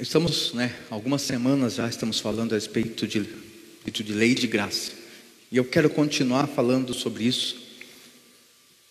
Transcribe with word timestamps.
Estamos, 0.00 0.54
né, 0.54 0.74
algumas 0.88 1.20
semanas 1.20 1.74
já 1.74 1.86
estamos 1.86 2.18
falando 2.18 2.52
a 2.52 2.54
respeito 2.54 3.06
de, 3.06 3.28
de 3.84 4.12
lei 4.14 4.34
de 4.34 4.46
graça. 4.46 4.92
E 5.52 5.58
eu 5.58 5.64
quero 5.64 5.90
continuar 5.90 6.46
falando 6.46 6.94
sobre 6.94 7.24
isso. 7.24 7.60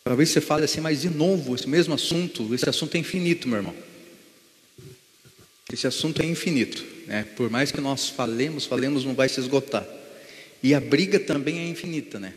Talvez 0.04 0.30
você 0.30 0.40
fale 0.40 0.66
assim, 0.66 0.82
mas 0.82 1.02
de 1.02 1.10
novo, 1.10 1.56
esse 1.56 1.68
mesmo 1.68 1.96
assunto, 1.96 2.54
esse 2.54 2.70
assunto 2.70 2.94
é 2.94 3.00
infinito, 3.00 3.48
meu 3.48 3.58
irmão. 3.58 3.76
Esse 5.74 5.88
assunto 5.88 6.22
é 6.22 6.26
infinito. 6.26 6.86
Né? 7.08 7.26
Por 7.36 7.50
mais 7.50 7.72
que 7.72 7.82
nós 7.82 8.08
falemos, 8.08 8.66
falemos, 8.66 9.04
não 9.04 9.16
vai 9.16 9.28
se 9.28 9.40
esgotar. 9.40 9.88
E 10.62 10.76
a 10.76 10.80
briga 10.80 11.20
também 11.20 11.58
é 11.58 11.68
infinita, 11.68 12.20
né? 12.20 12.36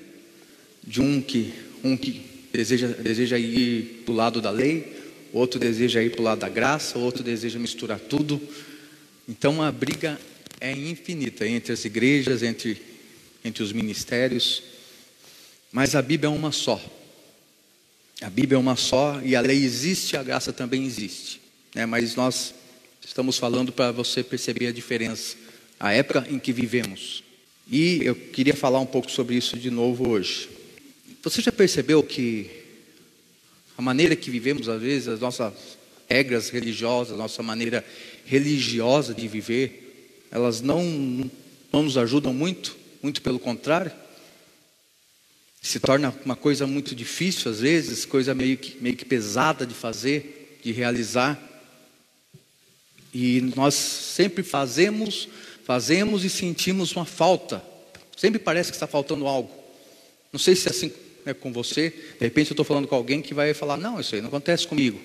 De 0.83 1.03
um 1.03 1.21
que, 1.21 1.53
um 1.85 1.95
que 1.95 2.23
deseja, 2.51 2.87
deseja 2.89 3.39
ir 3.39 4.03
do 4.07 4.15
lado 4.15 4.41
da 4.41 4.51
lei, 4.51 5.02
outro 5.33 5.59
deseja 5.59 6.03
ir 6.03 6.11
para 6.11 6.21
o 6.21 6.25
lado 6.25 6.41
da 6.41 6.49
graça, 6.49 6.99
outro 6.99 7.23
deseja 7.23 7.59
misturar 7.59 7.99
tudo. 7.99 8.41
Então 9.29 9.63
a 9.63 9.73
briga 9.73 10.21
é 10.61 10.73
infinita 10.73 11.47
entre 11.47 11.73
as 11.73 11.85
igrejas, 11.85 12.43
entre, 12.43 12.81
entre 13.45 13.63
os 13.63 13.73
ministérios, 13.73 14.63
mas 15.73 15.95
a 15.95 16.03
Bíblia 16.03 16.29
é 16.29 16.33
uma 16.33 16.53
só. 16.53 16.81
A 18.21 18.31
Bíblia 18.31 18.57
é 18.57 18.61
uma 18.61 18.77
só 18.77 19.21
e 19.25 19.35
a 19.35 19.41
lei 19.41 19.65
existe, 19.65 20.17
a 20.17 20.23
graça 20.23 20.53
também 20.53 20.85
existe. 20.85 21.41
Né? 21.75 21.87
Mas 21.87 22.15
nós 22.15 22.55
estamos 23.05 23.39
falando 23.39 23.73
para 23.73 23.91
você 23.91 24.23
perceber 24.23 24.69
a 24.69 24.73
diferença, 24.73 25.37
a 25.81 25.93
época 25.93 26.27
em 26.31 26.39
que 26.39 26.53
vivemos. 26.53 27.25
E 27.71 28.01
eu 28.05 28.15
queria 28.15 28.55
falar 28.55 28.81
um 28.81 28.87
pouco 28.87 29.11
sobre 29.11 29.35
isso 29.35 29.57
de 29.57 29.71
novo 29.71 30.09
hoje. 30.09 30.49
Você 31.23 31.41
já 31.41 31.51
percebeu 31.51 32.03
que 32.03 32.62
a 33.77 33.83
maneira 33.83 34.15
que 34.15 34.31
vivemos, 34.31 34.69
às 34.69 34.81
vezes, 34.81 35.09
as 35.09 35.21
nossas 35.21 35.53
regras 36.09 36.51
religiosas, 36.51 37.15
a 37.15 37.17
nossa 37.17 37.43
maneira 37.43 37.85
religiosa 38.25 39.15
de 39.15 39.27
viver, 39.27 40.27
elas 40.31 40.61
não, 40.61 40.83
não 41.73 41.83
nos 41.83 41.97
ajudam 41.97 42.35
muito, 42.35 42.77
muito 43.03 43.23
pelo 43.23 43.39
contrário. 43.39 43.93
Se 45.61 45.79
torna 45.79 46.15
uma 46.25 46.37
coisa 46.37 46.67
muito 46.67 46.95
difícil, 46.95 47.51
às 47.51 47.61
vezes, 47.61 48.05
coisa 48.05 48.35
meio 48.35 48.57
que, 48.57 48.77
meio 48.83 48.97
que 48.97 49.05
pesada 49.05 49.67
de 49.67 49.75
fazer, 49.75 50.59
de 50.63 50.73
realizar. 50.73 51.41
E 53.15 53.41
nós 53.57 53.75
sempre 53.75 54.43
fazemos, 54.43 55.29
fazemos 55.65 56.25
e 56.25 56.31
sentimos 56.31 56.93
uma 56.95 57.05
falta. 57.05 57.63
Sempre 58.17 58.39
parece 58.39 58.71
que 58.71 58.77
está 58.77 58.87
faltando 58.87 59.27
algo. 59.27 59.51
Não 60.33 60.39
sei 60.39 60.57
se 60.57 60.69
é 60.69 60.71
assim 60.71 60.93
né, 61.25 61.35
com 61.35 61.53
você. 61.53 61.91
De 61.91 62.25
repente 62.25 62.51
eu 62.51 62.55
estou 62.55 62.65
falando 62.65 62.87
com 62.87 62.95
alguém 62.95 63.21
que 63.23 63.35
vai 63.35 63.55
falar: 63.55 63.77
Não, 63.77 64.01
isso 64.01 64.15
aí 64.15 64.21
não 64.21 64.29
acontece 64.29 64.67
comigo. 64.67 65.01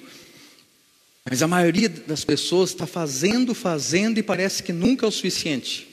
Mas 1.30 1.42
a 1.42 1.48
maioria 1.48 1.90
das 1.90 2.24
pessoas 2.24 2.70
está 2.70 2.88
fazendo, 2.88 3.54
fazendo 3.54 4.18
e 4.18 4.24
parece 4.24 4.64
que 4.64 4.72
nunca 4.72 5.06
é 5.06 5.10
o 5.10 5.12
suficiente. 5.12 5.88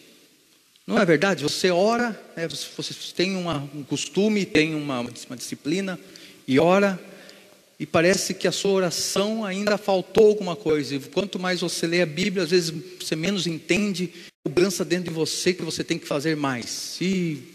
Não 0.86 0.98
é 0.98 1.05
verdade? 1.05 1.42
Você 1.42 1.70
ora, 1.70 2.19
né, 2.36 2.47
você, 2.47 2.94
tem 3.16 3.34
uma, 3.36 3.69
um 3.75 3.83
costume, 3.83 4.44
tem 4.44 4.75
uma, 4.75 5.00
uma 5.00 5.36
disciplina 5.36 5.98
e 6.47 6.59
ora, 6.59 7.00
e 7.81 7.86
parece 7.86 8.34
que 8.34 8.47
a 8.47 8.53
sua 8.53 8.72
oração 8.72 9.44
ainda 9.44 9.77
faltou 9.77 10.28
alguma 10.28 10.55
coisa. 10.55 10.94
E 10.94 11.00
quanto 11.00 11.38
mais 11.38 11.62
você 11.62 11.86
lê 11.86 12.03
a 12.03 12.06
Bíblia, 12.06 12.44
às 12.44 12.50
vezes 12.50 12.72
você 13.00 13.16
menos 13.16 13.47
entende 13.47 14.12
a 14.44 14.48
cobrança 14.48 14.84
dentro 14.84 15.09
de 15.09 15.14
você 15.14 15.53
que 15.53 15.62
você 15.62 15.83
tem 15.83 15.98
que 15.98 16.06
fazer 16.06 16.36
mais. 16.36 16.97
E 17.00 17.53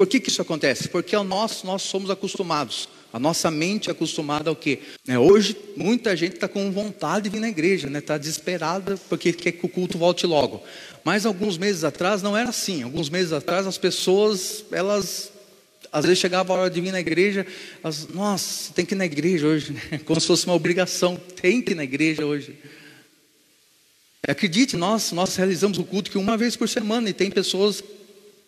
por 0.00 0.06
que, 0.06 0.18
que 0.18 0.30
isso 0.30 0.40
acontece? 0.40 0.88
Porque 0.88 1.14
nosso, 1.18 1.66
nós 1.66 1.82
somos 1.82 2.08
acostumados. 2.08 2.88
A 3.12 3.18
nossa 3.18 3.50
mente 3.50 3.90
é 3.90 3.92
acostumada 3.92 4.48
ao 4.48 4.56
quê? 4.56 4.78
É, 5.06 5.18
hoje, 5.18 5.54
muita 5.76 6.16
gente 6.16 6.36
está 6.36 6.48
com 6.48 6.72
vontade 6.72 7.24
de 7.24 7.28
vir 7.28 7.38
na 7.38 7.50
igreja, 7.50 7.86
está 7.86 7.90
né? 7.90 8.00
Tá 8.00 8.16
desesperada 8.16 8.96
porque 9.10 9.30
quer 9.30 9.52
que 9.52 9.66
o 9.66 9.68
culto 9.68 9.98
volte 9.98 10.26
logo. 10.26 10.64
Mas 11.04 11.26
alguns 11.26 11.58
meses 11.58 11.84
atrás 11.84 12.22
não 12.22 12.34
era 12.34 12.48
assim. 12.48 12.82
Alguns 12.82 13.10
meses 13.10 13.30
atrás 13.30 13.66
as 13.66 13.76
pessoas, 13.76 14.64
elas, 14.72 15.30
às 15.92 16.06
vezes 16.06 16.18
chegava 16.18 16.50
a 16.54 16.56
hora 16.56 16.70
de 16.70 16.80
vir 16.80 16.92
na 16.92 17.00
igreja, 17.00 17.46
elas, 17.84 18.08
nossa, 18.08 18.72
tem 18.72 18.86
que 18.86 18.94
ir 18.94 18.96
na 18.96 19.04
igreja 19.04 19.46
hoje, 19.46 19.74
né? 19.74 20.00
como 20.06 20.18
se 20.18 20.26
fosse 20.26 20.46
uma 20.46 20.54
obrigação, 20.54 21.20
tem 21.42 21.60
que 21.60 21.72
ir 21.72 21.74
na 21.74 21.84
igreja 21.84 22.24
hoje. 22.24 22.58
Acredite, 24.26 24.78
nós, 24.78 25.12
nós 25.12 25.36
realizamos 25.36 25.76
o 25.76 25.84
culto 25.84 26.10
que 26.10 26.16
uma 26.16 26.38
vez 26.38 26.56
por 26.56 26.70
semana 26.70 27.10
e 27.10 27.12
tem 27.12 27.30
pessoas 27.30 27.84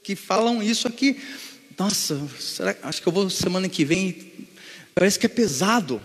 que 0.02 0.16
falam 0.16 0.62
isso 0.62 0.88
aqui. 0.88 1.16
Nossa, 1.78 2.20
será, 2.38 2.76
acho 2.82 3.00
que 3.00 3.08
eu 3.08 3.12
vou 3.12 3.30
semana 3.30 3.68
que 3.68 3.84
vem. 3.84 4.32
Parece 4.94 5.18
que 5.18 5.26
é 5.26 5.28
pesado. 5.28 6.00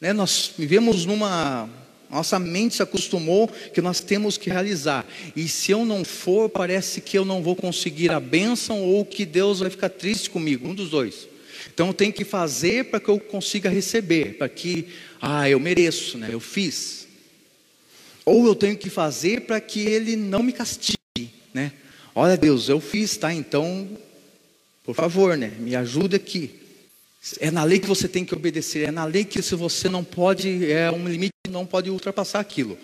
Né? 0.00 0.12
Nós 0.12 0.52
vivemos 0.56 1.04
numa. 1.04 1.68
Nossa 2.10 2.40
mente 2.40 2.74
se 2.74 2.82
acostumou 2.82 3.46
que 3.72 3.80
nós 3.80 4.00
temos 4.00 4.36
que 4.36 4.50
realizar. 4.50 5.06
E 5.36 5.46
se 5.46 5.70
eu 5.70 5.84
não 5.84 6.04
for, 6.04 6.48
parece 6.48 7.00
que 7.00 7.16
eu 7.16 7.24
não 7.24 7.40
vou 7.40 7.54
conseguir 7.54 8.10
a 8.10 8.18
bênção 8.18 8.82
ou 8.82 9.04
que 9.04 9.24
Deus 9.24 9.60
vai 9.60 9.70
ficar 9.70 9.90
triste 9.90 10.28
comigo. 10.28 10.68
Um 10.68 10.74
dos 10.74 10.90
dois. 10.90 11.28
Então 11.72 11.86
eu 11.86 11.94
tenho 11.94 12.12
que 12.12 12.24
fazer 12.24 12.86
para 12.86 12.98
que 12.98 13.08
eu 13.08 13.20
consiga 13.20 13.70
receber, 13.70 14.38
para 14.38 14.48
que, 14.48 14.88
ah, 15.20 15.48
eu 15.48 15.60
mereço, 15.60 16.18
né? 16.18 16.30
Eu 16.32 16.40
fiz. 16.40 17.06
Ou 18.24 18.44
eu 18.44 18.56
tenho 18.56 18.76
que 18.76 18.90
fazer 18.90 19.42
para 19.42 19.60
que 19.60 19.80
Ele 19.80 20.16
não 20.16 20.42
me 20.42 20.52
castigue, 20.52 20.98
né? 21.54 21.72
Olha, 22.14 22.36
Deus, 22.36 22.68
eu 22.68 22.80
fiz, 22.80 23.16
tá? 23.16 23.32
Então, 23.32 23.88
por 24.84 24.94
favor, 24.94 25.36
né? 25.36 25.52
Me 25.58 25.76
ajuda 25.76 26.16
aqui. 26.16 26.58
É 27.38 27.50
na 27.50 27.62
lei 27.62 27.78
que 27.78 27.86
você 27.86 28.08
tem 28.08 28.24
que 28.24 28.34
obedecer. 28.34 28.88
É 28.88 28.90
na 28.90 29.04
lei 29.04 29.24
que 29.24 29.40
se 29.42 29.54
você 29.54 29.88
não 29.88 30.02
pode, 30.02 30.70
é 30.70 30.90
um 30.90 31.08
limite, 31.08 31.32
não 31.48 31.64
pode 31.64 31.90
ultrapassar 31.90 32.40
aquilo. 32.40 32.76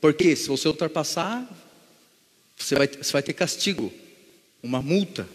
Porque 0.00 0.36
se 0.36 0.48
você 0.48 0.68
ultrapassar, 0.68 1.48
você 2.56 2.76
vai, 2.76 2.86
você 2.86 3.12
vai 3.12 3.22
ter 3.22 3.32
castigo, 3.32 3.92
uma 4.62 4.80
multa. 4.80 5.28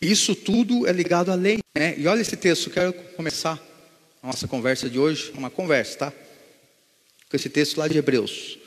Isso 0.00 0.34
tudo 0.34 0.86
é 0.86 0.92
ligado 0.92 1.32
à 1.32 1.34
lei. 1.34 1.58
Né? 1.74 1.98
E 1.98 2.06
olha 2.06 2.20
esse 2.20 2.36
texto, 2.36 2.70
quero 2.70 2.92
começar 2.92 3.60
a 4.22 4.26
nossa 4.28 4.46
conversa 4.46 4.88
de 4.88 4.98
hoje, 4.98 5.32
uma 5.34 5.50
conversa, 5.50 5.98
tá? 5.98 6.12
Com 7.28 7.36
esse 7.36 7.48
texto 7.48 7.78
lá 7.78 7.88
de 7.88 7.98
Hebreus 7.98 8.58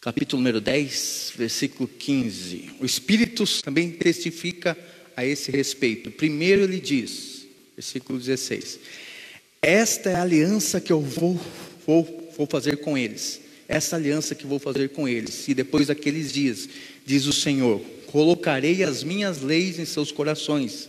capítulo 0.00 0.40
número 0.40 0.60
10, 0.60 1.32
versículo 1.36 1.88
15. 1.88 2.70
O 2.80 2.86
Espírito 2.86 3.44
também 3.62 3.90
testifica 3.90 4.78
a 5.16 5.24
esse 5.24 5.50
respeito. 5.50 6.10
Primeiro 6.10 6.62
ele 6.62 6.80
diz, 6.80 7.46
versículo 7.74 8.18
16: 8.18 8.78
Esta 9.60 10.10
é 10.10 10.14
a 10.14 10.22
aliança 10.22 10.80
que 10.80 10.92
eu 10.92 11.00
vou, 11.00 11.40
vou, 11.84 12.32
vou 12.36 12.46
fazer 12.46 12.76
com 12.78 12.96
eles. 12.96 13.40
Essa 13.66 13.96
aliança 13.96 14.34
que 14.34 14.46
vou 14.46 14.58
fazer 14.58 14.90
com 14.90 15.08
eles. 15.08 15.46
E 15.48 15.54
depois 15.54 15.88
daqueles 15.88 16.32
dias, 16.32 16.68
diz 17.04 17.26
o 17.26 17.32
Senhor: 17.32 17.80
Colocarei 18.06 18.84
as 18.84 19.02
minhas 19.02 19.42
leis 19.42 19.78
em 19.78 19.84
seus 19.84 20.12
corações 20.12 20.88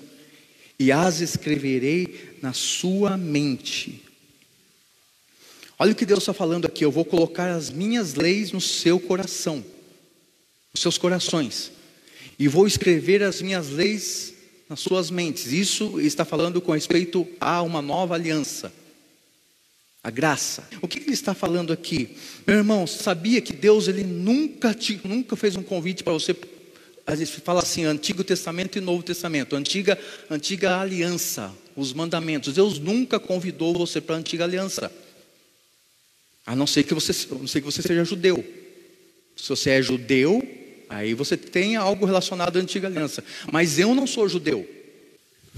e 0.78 0.92
as 0.92 1.20
escreverei 1.20 2.38
na 2.42 2.54
sua 2.54 3.18
mente. 3.18 4.09
Olha 5.82 5.94
o 5.94 5.96
que 5.96 6.06
Deus 6.06 6.20
está 6.20 6.34
falando 6.34 6.66
aqui. 6.66 6.84
Eu 6.84 6.92
vou 6.92 7.06
colocar 7.06 7.50
as 7.50 7.70
minhas 7.70 8.14
leis 8.16 8.52
no 8.52 8.60
seu 8.60 9.00
coração, 9.00 9.64
nos 10.74 10.82
seus 10.82 10.98
corações, 10.98 11.72
e 12.38 12.50
vou 12.50 12.68
escrever 12.68 13.24
as 13.24 13.42
minhas 13.42 13.70
leis 13.70 14.34
nas 14.68 14.82
suas 14.82 15.10
mentes. 15.10 15.54
Isso 15.54 16.00
está 16.02 16.26
falando 16.26 16.60
com 16.60 16.74
respeito 16.74 17.26
a 17.40 17.62
uma 17.62 17.82
nova 17.82 18.16
aliança, 18.16 18.74
a 20.04 20.10
graça. 20.10 20.68
O 20.82 20.88
que 20.88 21.00
ele 21.00 21.14
está 21.14 21.34
falando 21.34 21.72
aqui, 21.72 22.18
meu 22.46 22.58
irmão? 22.58 22.86
Sabia 22.86 23.40
que 23.40 23.54
Deus 23.54 23.88
ele 23.88 24.04
nunca 24.04 24.74
te, 24.74 25.00
nunca 25.06 25.38
fez 25.38 25.56
um 25.56 25.64
convite 25.64 26.04
para 26.04 26.12
você 26.14 26.36
a 27.10 27.16
gente 27.16 27.42
fala 27.42 27.64
assim, 27.64 27.86
Antigo 27.86 28.24
Testamento 28.24 28.78
e 28.78 28.82
Novo 28.82 29.02
Testamento, 29.02 29.56
antiga, 29.56 29.98
antiga 30.30 30.80
aliança, 30.80 31.52
os 31.76 31.92
mandamentos. 31.92 32.54
Deus 32.54 32.78
nunca 32.78 33.20
convidou 33.20 33.74
você 33.74 34.00
para 34.00 34.16
a 34.16 34.20
antiga 34.20 34.44
aliança. 34.44 34.92
A 36.50 36.56
não 36.56 36.66
ser 36.66 36.82
que 36.82 36.96
você, 36.96 37.14
não 37.30 37.46
ser 37.46 37.62
que 37.62 37.66
você 37.68 37.80
seja 37.80 38.04
judeu. 38.04 38.44
Se 39.38 39.50
você 39.50 39.70
é 39.70 39.82
judeu, 39.84 40.42
aí 40.90 41.14
você 41.14 41.38
tem 41.38 41.76
algo 41.76 42.08
relacionado 42.08 42.58
à 42.58 42.60
antiga 42.60 42.88
aliança. 42.88 43.24
Mas 43.52 43.78
eu 43.78 43.94
não 43.94 44.08
sou 44.08 44.28
judeu. 44.28 44.68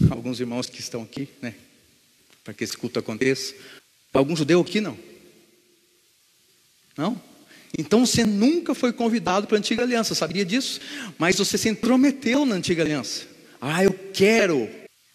Alguns 0.09 0.41
irmãos 0.41 0.69
que 0.69 0.81
estão 0.81 1.01
aqui, 1.03 1.29
né? 1.41 1.55
Para 2.43 2.53
que 2.53 2.65
esse 2.65 2.75
culto 2.75 2.99
aconteça. 2.99 3.55
Algum 4.13 4.35
judeu 4.35 4.59
aqui 4.59 4.81
não? 4.81 4.99
Não? 6.97 7.21
Então 7.79 8.05
você 8.05 8.25
nunca 8.25 8.75
foi 8.75 8.91
convidado 8.91 9.47
para 9.47 9.55
a 9.55 9.59
antiga 9.59 9.83
aliança, 9.83 10.13
sabia 10.13 10.43
disso? 10.43 10.81
Mas 11.17 11.37
você 11.37 11.57
se 11.57 11.69
intrometeu 11.69 12.45
na 12.45 12.55
antiga 12.55 12.83
aliança. 12.83 13.25
Ah, 13.61 13.81
eu 13.81 13.93
quero 13.93 14.69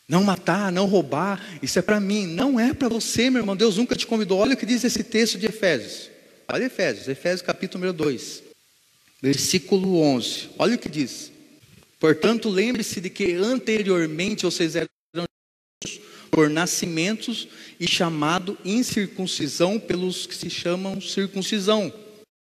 não 0.09 0.23
matar, 0.23 0.71
não 0.71 0.87
roubar, 0.87 1.59
isso 1.63 1.79
é 1.79 1.83
para 1.83 1.99
mim, 1.99 2.27
não 2.27 2.59
é 2.61 2.73
para 2.73 2.89
você, 2.89 3.29
meu 3.29 3.41
irmão. 3.41 3.57
Deus 3.57 3.77
nunca 3.77 3.97
te 3.97 4.07
convidou. 4.07 4.39
Olha 4.39 4.55
o 4.55 4.57
que 4.57 4.67
diz 4.67 4.85
esse 4.85 5.03
texto 5.03 5.39
de 5.39 5.47
Efésios. 5.47 6.11
Olha 6.49 6.65
Efésios, 6.65 7.09
Efésios 7.09 7.43
capítulo 7.43 7.85
número 7.85 7.99
2, 7.99 8.43
versículo 9.21 10.01
11. 10.01 10.51
Olha 10.59 10.77
o 10.77 10.79
que 10.79 10.89
diz. 10.89 11.33
Portanto, 11.99 12.49
lembre-se 12.49 13.01
de 13.01 13.11
que 13.11 13.35
anteriormente 13.35 14.45
vocês 14.45 14.77
eram 14.77 14.89
por 16.31 16.51
nascimentos 16.51 17.49
e 17.81 17.89
chamado 17.89 18.59
incircuncisão 18.65 19.79
pelos 19.79 20.27
que 20.27 20.35
se 20.35 20.51
chamam 20.51 21.01
circuncisão 21.01 21.93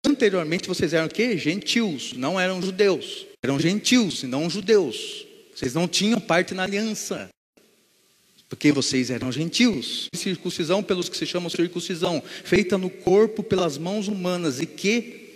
anteriormente 0.07 0.69
vocês 0.69 0.93
eram 0.93 1.07
o 1.07 1.11
quê? 1.11 1.37
Gentios, 1.37 2.13
não 2.13 2.39
eram 2.39 2.61
judeus. 2.61 3.27
Eram 3.43 3.59
gentios 3.59 4.23
e 4.23 4.27
não 4.27 4.51
judeus. 4.51 5.27
Vocês 5.55 5.75
não 5.75 5.89
tinham 5.89 6.21
parte 6.21 6.55
na 6.55 6.65
aliança. 6.65 7.29
Porque 8.51 8.73
vocês 8.73 9.11
eram 9.11 9.31
gentios. 9.31 10.09
Circuncisão 10.13 10.83
pelos 10.83 11.09
que 11.09 11.17
se 11.17 11.25
chamam 11.25 11.49
circuncisão, 11.49 12.21
feita 12.45 12.77
no 12.77 12.91
corpo 12.91 13.45
pelas 13.45 13.79
mãos 13.79 14.09
humanas, 14.09 14.61
e 14.61 14.67
que 14.67 15.31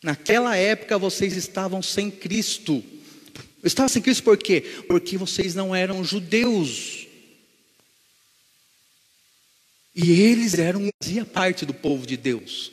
naquela 0.00 0.56
época 0.56 0.96
vocês 0.96 1.36
estavam 1.36 1.82
sem 1.82 2.10
Cristo. 2.12 2.82
Estavam 3.64 3.88
sem 3.88 4.00
Cristo 4.00 4.22
por 4.22 4.38
quê? 4.38 4.60
Porque 4.86 5.18
vocês 5.18 5.56
não 5.56 5.74
eram 5.74 6.04
judeus. 6.04 7.08
E 9.92 10.12
eles 10.12 10.54
eram, 10.54 10.88
fazia 11.02 11.24
parte 11.24 11.66
do 11.66 11.74
povo 11.74 12.06
de 12.06 12.16
Deus. 12.16 12.70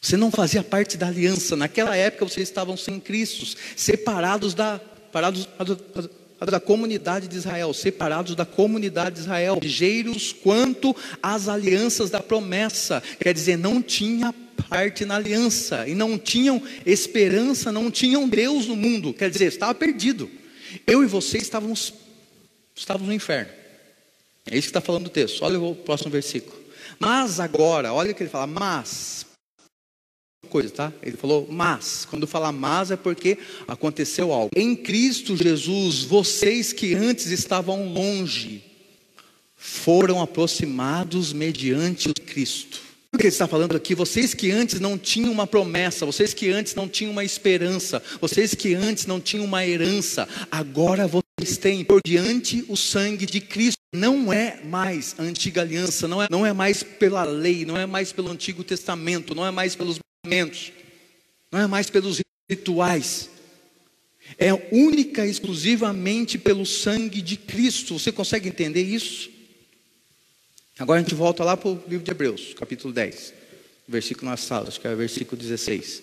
Você 0.00 0.16
não 0.16 0.30
fazia 0.30 0.64
parte 0.64 0.96
da 0.96 1.08
aliança. 1.08 1.54
Naquela 1.54 1.94
época 1.96 2.24
vocês 2.24 2.48
estavam 2.48 2.78
sem 2.78 2.98
Cristo, 2.98 3.56
separados 3.76 4.54
da, 4.54 4.78
parados, 5.12 5.46
da 6.50 6.60
comunidade 6.60 7.28
de 7.28 7.36
Israel, 7.36 7.72
separados 7.72 8.34
da 8.34 8.44
comunidade 8.44 9.16
de 9.16 9.20
Israel, 9.22 9.58
ligeiros 9.60 10.32
quanto 10.32 10.94
às 11.22 11.48
alianças 11.48 12.10
da 12.10 12.20
promessa. 12.20 13.02
Quer 13.20 13.32
dizer, 13.32 13.56
não 13.56 13.80
tinha 13.80 14.34
parte 14.68 15.04
na 15.04 15.16
aliança 15.16 15.86
e 15.86 15.94
não 15.94 16.18
tinham 16.18 16.62
esperança, 16.84 17.70
não 17.70 17.90
tinham 17.90 18.28
Deus 18.28 18.66
no 18.66 18.76
mundo. 18.76 19.12
Quer 19.12 19.30
dizer, 19.30 19.46
estava 19.46 19.74
perdido. 19.74 20.30
Eu 20.86 21.02
e 21.02 21.06
você 21.06 21.38
estávamos, 21.38 21.92
estávamos 22.74 23.08
no 23.08 23.14
inferno. 23.14 23.50
É 24.50 24.56
isso 24.56 24.68
que 24.68 24.70
está 24.70 24.80
falando 24.80 25.06
o 25.06 25.10
texto. 25.10 25.42
Olha 25.42 25.60
o 25.60 25.74
próximo 25.74 26.10
versículo. 26.10 26.60
Mas 26.98 27.38
agora, 27.38 27.92
olha 27.92 28.12
o 28.12 28.14
que 28.14 28.22
ele 28.22 28.30
fala, 28.30 28.46
mas 28.46 29.26
coisa, 30.48 30.70
tá? 30.70 30.92
Ele 31.02 31.16
falou 31.16 31.48
mas. 31.50 32.06
Quando 32.08 32.26
fala 32.26 32.52
mas 32.52 32.90
é 32.90 32.96
porque 32.96 33.38
aconteceu 33.66 34.32
algo. 34.32 34.50
Em 34.54 34.76
Cristo 34.76 35.34
Jesus, 35.34 36.02
vocês 36.02 36.72
que 36.72 36.94
antes 36.94 37.26
estavam 37.26 37.92
longe, 37.92 38.62
foram 39.56 40.20
aproximados 40.20 41.32
mediante 41.32 42.10
o 42.10 42.14
Cristo. 42.14 42.80
O 43.14 43.18
que 43.18 43.24
ele 43.24 43.28
está 43.28 43.46
falando 43.46 43.76
aqui? 43.76 43.94
Vocês 43.94 44.34
que 44.34 44.50
antes 44.50 44.80
não 44.80 44.98
tinham 44.98 45.30
uma 45.30 45.46
promessa, 45.46 46.06
vocês 46.06 46.32
que 46.32 46.50
antes 46.50 46.74
não 46.74 46.88
tinham 46.88 47.12
uma 47.12 47.24
esperança, 47.24 48.02
vocês 48.20 48.54
que 48.54 48.74
antes 48.74 49.06
não 49.06 49.20
tinham 49.20 49.44
uma 49.44 49.66
herança, 49.66 50.26
agora 50.50 51.06
vocês 51.06 51.58
têm 51.58 51.84
por 51.84 52.00
diante 52.04 52.64
o 52.68 52.76
sangue 52.76 53.26
de 53.26 53.40
Cristo. 53.40 53.76
Não 53.94 54.32
é 54.32 54.60
mais 54.64 55.14
a 55.18 55.22
antiga 55.22 55.60
aliança, 55.60 56.08
não 56.08 56.22
é, 56.22 56.26
não 56.30 56.46
é 56.46 56.54
mais 56.54 56.82
pela 56.82 57.24
lei, 57.24 57.66
não 57.66 57.76
é 57.76 57.84
mais 57.84 58.12
pelo 58.12 58.30
Antigo 58.30 58.64
Testamento, 58.64 59.34
não 59.34 59.44
é 59.44 59.50
mais 59.50 59.76
pelos 59.76 59.98
não 61.50 61.60
é 61.60 61.66
mais 61.66 61.90
pelos 61.90 62.22
rituais, 62.48 63.28
é 64.38 64.52
única 64.70 65.26
e 65.26 65.30
exclusivamente 65.30 66.38
pelo 66.38 66.64
sangue 66.64 67.20
de 67.20 67.36
Cristo. 67.36 67.98
Você 67.98 68.12
consegue 68.12 68.48
entender 68.48 68.82
isso? 68.82 69.28
Agora 70.78 71.00
a 71.00 71.02
gente 71.02 71.16
volta 71.16 71.42
lá 71.42 71.56
para 71.56 71.70
o 71.70 71.82
livro 71.88 72.04
de 72.04 72.10
Hebreus, 72.12 72.54
capítulo 72.54 72.94
10, 72.94 73.34
versículo 73.88 74.30
nas 74.30 74.40
salas, 74.40 74.78
que 74.78 74.86
é 74.86 74.94
versículo 74.94 75.40
16. 75.40 76.02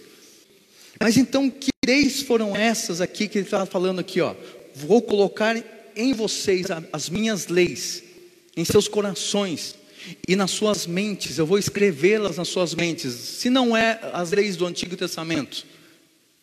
Mas 1.00 1.16
então, 1.16 1.50
que 1.50 1.69
leis 1.86 2.21
foram 2.21 2.54
essas 2.54 3.00
aqui 3.00 3.25
que 3.25 3.38
ele 3.38 3.45
está 3.45 3.66
falando 3.66 4.00
aqui, 4.00 4.19
ó? 4.19 4.36
Vou 4.75 5.01
colocar 5.01 5.56
em 5.95 6.13
vocês 6.13 6.68
as 6.92 7.07
minhas 7.07 7.48
leis, 7.48 8.04
em 8.56 8.66
seus 8.66 8.89
corações, 8.89 9.75
e 10.28 10.36
nas 10.36 10.51
suas 10.51 10.86
mentes, 10.86 11.38
eu 11.38 11.46
vou 11.46 11.57
escrevê-las 11.57 12.38
nas 12.38 12.48
suas 12.48 12.74
mentes. 12.74 13.13
Se 13.13 13.50
não 13.50 13.75
é 13.75 14.00
as 14.13 14.31
leis 14.31 14.56
do 14.56 14.66
Antigo 14.66 14.96
Testamento, 14.96 15.66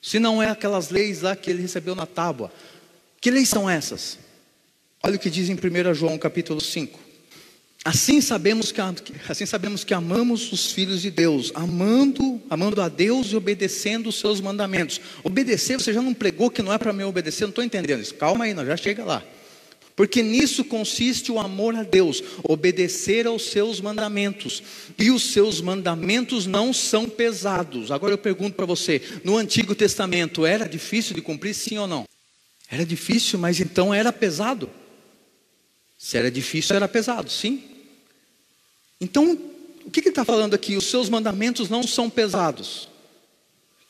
se 0.00 0.19
não 0.19 0.43
é 0.43 0.50
aquelas 0.50 0.91
leis 0.91 1.23
lá 1.23 1.35
que 1.35 1.50
ele 1.50 1.62
recebeu 1.62 1.94
na 1.94 2.06
tábua, 2.06 2.53
que 3.20 3.31
leis 3.31 3.49
são 3.49 3.69
essas? 3.69 4.19
Olha 5.03 5.17
o 5.17 5.19
que 5.19 5.31
diz 5.31 5.49
em 5.49 5.55
1 5.55 5.94
João 5.94 6.19
capítulo 6.19 6.61
5. 6.61 7.06
Assim 7.85 8.20
sabemos 8.20 8.73
que, 8.73 8.81
assim 9.29 9.47
sabemos 9.47 9.85
que 9.85 9.94
amamos 9.94 10.52
os 10.52 10.73
filhos 10.73 11.00
de 11.00 11.09
Deus, 11.09 11.52
amando, 11.55 12.43
amando 12.50 12.82
a 12.82 12.88
Deus 12.88 13.29
e 13.29 13.37
obedecendo 13.37 14.09
os 14.09 14.19
seus 14.19 14.41
mandamentos. 14.41 15.00
Obedecer, 15.23 15.79
você 15.79 15.93
já 15.93 16.02
não 16.02 16.12
pregou 16.12 16.50
que 16.50 16.62
não 16.62 16.73
é 16.73 16.79
para 16.79 16.93
me 16.93 17.05
obedecer, 17.05 17.44
não 17.44 17.50
estou 17.50 17.62
entendendo 17.62 18.00
isso. 18.00 18.14
Calma 18.14 18.44
aí, 18.44 18.55
nós 18.55 18.67
já 18.67 18.76
chega 18.76 19.05
lá. 19.05 19.23
Porque 19.96 20.22
nisso 20.22 20.62
consiste 20.62 21.32
o 21.32 21.38
amor 21.38 21.75
a 21.75 21.82
Deus, 21.82 22.22
obedecer 22.43 23.26
aos 23.26 23.46
seus 23.46 23.81
mandamentos. 23.81 24.62
E 24.98 25.10
os 25.10 25.32
seus 25.32 25.62
mandamentos 25.62 26.44
não 26.44 26.70
são 26.70 27.08
pesados. 27.08 27.90
Agora 27.90 28.12
eu 28.12 28.19
pergunto 28.19 28.54
para 28.54 28.66
você: 28.66 29.00
no 29.25 29.38
Antigo 29.38 29.75
Testamento 29.75 30.44
era 30.44 30.69
difícil 30.69 31.14
de 31.14 31.22
cumprir, 31.22 31.54
sim 31.54 31.78
ou 31.78 31.87
não? 31.87 32.06
Era 32.70 32.84
difícil, 32.84 33.38
mas 33.38 33.58
então 33.58 33.94
era 33.94 34.12
pesado. 34.12 34.69
Se 35.96 36.19
era 36.19 36.31
difícil, 36.31 36.76
era 36.76 36.87
pesado, 36.87 37.31
sim. 37.31 37.64
Então, 39.00 39.38
o 39.82 39.90
que 39.90 40.00
ele 40.00 40.10
está 40.10 40.26
falando 40.26 40.52
aqui? 40.52 40.76
Os 40.76 40.84
seus 40.84 41.08
mandamentos 41.08 41.70
não 41.70 41.82
são 41.82 42.10
pesados. 42.10 42.87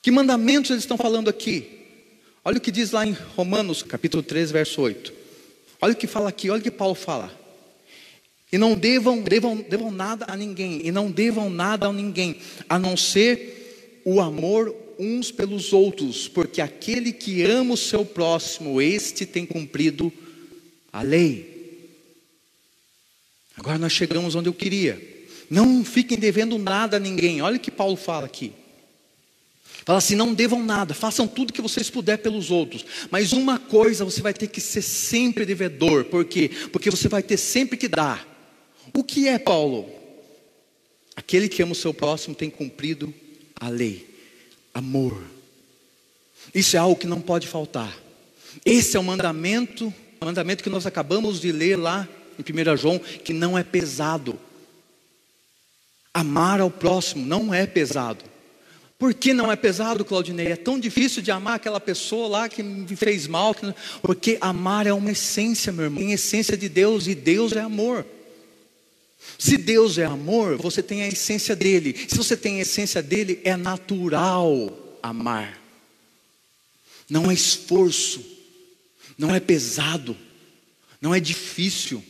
Que 0.01 0.13
mandamentos 0.13 0.71
eles 0.71 0.85
estão 0.85 0.97
falando 0.97 1.29
aqui? 1.29 1.81
Olha 2.45 2.59
o 2.59 2.61
que 2.61 2.71
diz 2.71 2.93
lá 2.93 3.05
em 3.05 3.17
Romanos, 3.35 3.83
capítulo 3.83 4.23
3, 4.23 4.53
verso 4.53 4.81
8. 4.81 5.16
Olha 5.81 5.93
o 5.93 5.97
que 5.97 6.07
fala 6.07 6.29
aqui, 6.29 6.51
olha 6.51 6.61
o 6.61 6.63
que 6.63 6.71
Paulo 6.71 6.95
fala. 6.95 7.33
E 8.53 8.59
não 8.59 8.75
devam, 8.75 9.23
devam, 9.23 9.57
devam 9.57 9.91
nada 9.91 10.27
a 10.29 10.37
ninguém, 10.37 10.81
e 10.85 10.93
não 10.93 11.11
devam 11.11 11.51
nada 11.51 11.87
a 11.87 11.93
ninguém, 11.93 12.37
a 12.69 12.79
não 12.79 12.97
ser 12.97 14.03
o 14.05 14.21
amor 14.21 14.75
uns 14.99 15.31
pelos 15.31 15.73
outros, 15.73 16.29
porque 16.29 16.61
aquele 16.61 17.13
que 17.13 17.43
ama 17.43 17.75
o 17.75 17.77
seu 17.77 18.05
próximo, 18.05 18.81
este 18.81 19.27
tem 19.27 19.45
cumprido 19.45 20.13
a 20.93 21.03
lei. 21.03 21.57
Agora 23.57 23.79
nós 23.79 23.93
chegamos 23.93 24.35
onde 24.35 24.49
eu 24.49 24.55
queria. 24.55 25.01
Não 25.51 25.85
fiquem 25.85 26.19
devendo 26.19 26.59
nada 26.59 26.97
a 26.97 27.01
ninguém. 27.01 27.41
Olha 27.41 27.57
o 27.57 27.61
que 27.61 27.71
Paulo 27.71 27.97
fala 27.97 28.27
aqui. 28.27 28.53
Fala 29.87 29.99
assim: 29.99 30.17
não 30.17 30.35
devam 30.35 30.65
nada, 30.65 30.93
façam 30.93 31.29
tudo 31.29 31.53
que 31.53 31.63
vocês 31.63 31.89
puderem 31.89 32.21
pelos 32.21 32.51
outros. 32.51 32.85
Mas 33.09 33.33
uma 33.33 33.57
coisa 33.57 34.05
você 34.05 34.21
vai 34.21 34.35
ter 34.35 34.49
que 34.49 34.61
ser 34.61 34.83
sempre 34.83 35.47
devedor. 35.47 36.05
Por 36.07 36.25
quê? 36.25 36.51
Porque 36.73 36.91
você 36.91 37.09
vai 37.09 37.23
ter 37.23 37.37
sempre 37.37 37.79
que 37.79 37.87
dar. 37.87 38.27
O 38.93 39.05
que 39.05 39.29
é, 39.29 39.39
Paulo? 39.39 39.89
Aquele 41.15 41.49
que 41.49 41.63
ama 41.63 41.73
o 41.73 41.77
seu 41.77 41.95
próximo 41.95 42.35
tem 42.35 42.51
cumprido 42.51 43.15
a 43.55 43.69
lei. 43.69 44.13
Amor. 44.75 45.23
Isso 46.53 46.77
é 46.77 46.81
algo 46.81 46.97
que 46.97 47.07
não 47.07 47.21
pode 47.21 47.47
faltar. 47.47 47.97
Esse 48.65 48.97
é 48.97 49.01
o 49.01 49.05
mandamento, 49.05 49.95
o 50.21 50.25
mandamento 50.25 50.65
que 50.65 50.71
nós 50.71 50.85
acabamos 50.85 51.41
de 51.41 51.53
ler 51.53 51.77
lá 51.77 52.09
em 52.37 52.43
1 52.43 52.77
João, 52.77 52.99
que 52.99 53.33
não 53.33 53.57
é 53.57 53.63
pesado. 53.63 54.39
Amar 56.13 56.61
ao 56.61 56.71
próximo 56.71 57.25
não 57.25 57.55
é 57.55 57.67
pesado. 57.67 58.25
Por 58.99 59.13
que 59.13 59.35
não 59.35 59.53
é 59.53 59.57
pesado, 59.57 60.05
Claudinei? 60.05 60.49
É 60.49 60.57
tão 60.57 60.81
difícil 60.81 61.21
de 61.21 61.31
amar 61.31 61.57
aquela 61.57 61.79
pessoa 61.79 62.29
lá 62.29 62.49
que 62.49 62.63
me 62.63 62.97
fez 62.97 63.27
mal. 63.27 63.55
Porque 64.01 64.39
amar 64.41 64.87
é 64.87 64.93
uma 64.93 65.13
essência, 65.13 65.73
meu 65.73 65.85
irmão. 65.85 66.03
Tem 66.03 66.13
essência 66.13 66.57
de 66.57 66.69
Deus 66.69 67.07
e 67.07 67.15
Deus 67.15 67.53
é 67.53 67.61
amor. 67.61 68.07
Se 69.39 69.59
Deus 69.59 69.99
é 69.99 70.05
amor, 70.05 70.57
você 70.57 70.83
tem 70.83 71.03
a 71.03 71.09
essência 71.09 71.55
dele. 71.55 71.95
Se 72.09 72.17
você 72.17 72.37
tem 72.37 72.59
a 72.59 72.63
essência 72.63 73.03
dele, 73.03 73.41
é 73.45 73.55
natural 73.57 74.99
amar. 75.03 75.61
Não 77.09 77.31
é 77.31 77.35
esforço, 77.35 78.25
não 79.19 79.35
é 79.35 79.39
pesado, 79.39 80.17
não 81.01 81.15
é 81.15 81.21
difícil. 81.21 82.03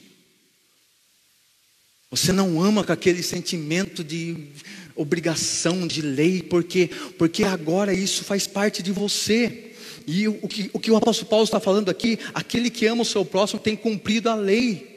Você 2.11 2.33
não 2.33 2.62
ama 2.62 2.85
com 2.85 2.93
aquele 2.93 3.23
sentimento 3.23 4.05
de 4.05 4.49
obrigação, 4.97 5.87
de 5.87 6.00
lei, 6.03 6.43
porque, 6.43 6.91
porque 7.19 7.45
agora 7.45 7.93
isso 7.93 8.25
faz 8.25 8.47
parte 8.47 8.83
de 8.83 8.91
você. 8.91 9.73
E 10.07 10.26
o, 10.26 10.38
o, 10.43 10.49
que, 10.49 10.71
o 10.73 10.81
que 10.81 10.91
o 10.91 10.97
apóstolo 10.97 11.29
Paulo 11.29 11.45
está 11.45 11.61
falando 11.61 11.91
aqui, 11.91 12.19
aquele 12.33 12.71
que 12.71 12.87
ama 12.87 13.03
o 13.03 13.05
seu 13.05 13.25
próximo 13.25 13.61
tem 13.61 13.76
cumprido 13.76 14.31
a 14.31 14.35
lei. 14.35 14.97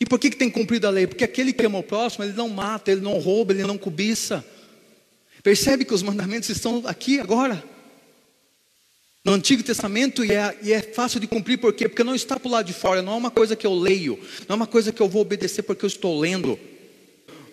E 0.00 0.06
por 0.06 0.18
que, 0.18 0.30
que 0.30 0.36
tem 0.36 0.48
cumprido 0.48 0.86
a 0.86 0.90
lei? 0.90 1.06
Porque 1.06 1.24
aquele 1.24 1.52
que 1.52 1.66
ama 1.66 1.78
o 1.78 1.82
próximo, 1.82 2.24
ele 2.24 2.32
não 2.32 2.48
mata, 2.48 2.90
ele 2.90 3.00
não 3.00 3.18
rouba, 3.18 3.52
ele 3.52 3.64
não 3.64 3.76
cobiça. 3.76 4.44
Percebe 5.42 5.84
que 5.84 5.94
os 5.94 6.02
mandamentos 6.02 6.48
estão 6.48 6.82
aqui 6.86 7.20
agora 7.20 7.62
no 9.24 9.32
Antigo 9.32 9.62
Testamento 9.62 10.24
e 10.24 10.32
é, 10.32 10.56
e 10.62 10.72
é, 10.72 10.80
fácil 10.80 11.20
de 11.20 11.26
cumprir, 11.26 11.58
por 11.58 11.72
quê? 11.72 11.88
Porque 11.88 12.04
não 12.04 12.14
está 12.14 12.38
para 12.38 12.48
o 12.48 12.50
lado 12.50 12.66
de 12.66 12.72
fora, 12.72 13.02
não 13.02 13.12
é 13.12 13.16
uma 13.16 13.30
coisa 13.30 13.54
que 13.54 13.66
eu 13.66 13.74
leio, 13.74 14.18
não 14.48 14.54
é 14.54 14.56
uma 14.56 14.66
coisa 14.66 14.92
que 14.92 15.00
eu 15.00 15.08
vou 15.08 15.22
obedecer 15.22 15.62
porque 15.62 15.84
eu 15.84 15.88
estou 15.88 16.18
lendo. 16.18 16.58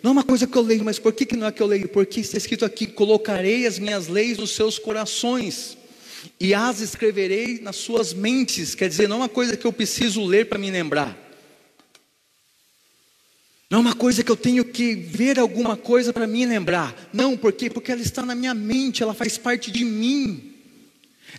Não 0.06 0.10
é 0.10 0.12
uma 0.12 0.22
coisa 0.22 0.46
que 0.46 0.56
eu 0.56 0.62
leio, 0.62 0.84
mas 0.84 1.00
por 1.00 1.12
que, 1.12 1.26
que 1.26 1.34
não 1.34 1.48
é 1.48 1.50
que 1.50 1.60
eu 1.60 1.66
leio? 1.66 1.88
Porque 1.88 2.20
está 2.20 2.38
escrito 2.38 2.64
aqui: 2.64 2.86
colocarei 2.86 3.66
as 3.66 3.76
minhas 3.76 4.06
leis 4.06 4.38
nos 4.38 4.52
seus 4.52 4.78
corações 4.78 5.76
e 6.38 6.54
as 6.54 6.80
escreverei 6.80 7.58
nas 7.60 7.74
suas 7.74 8.14
mentes. 8.14 8.76
Quer 8.76 8.88
dizer, 8.88 9.08
não 9.08 9.16
é 9.16 9.18
uma 9.22 9.28
coisa 9.28 9.56
que 9.56 9.66
eu 9.66 9.72
preciso 9.72 10.24
ler 10.24 10.48
para 10.48 10.60
me 10.60 10.70
lembrar. 10.70 11.18
Não 13.68 13.78
é 13.78 13.80
uma 13.80 13.96
coisa 13.96 14.22
que 14.22 14.30
eu 14.30 14.36
tenho 14.36 14.64
que 14.64 14.94
ver 14.94 15.40
alguma 15.40 15.76
coisa 15.76 16.12
para 16.12 16.24
me 16.24 16.46
lembrar. 16.46 17.10
Não, 17.12 17.36
por 17.36 17.52
quê? 17.52 17.68
Porque 17.68 17.90
ela 17.90 18.00
está 18.00 18.22
na 18.22 18.36
minha 18.36 18.54
mente, 18.54 19.02
ela 19.02 19.12
faz 19.12 19.36
parte 19.36 19.72
de 19.72 19.84
mim. 19.84 20.54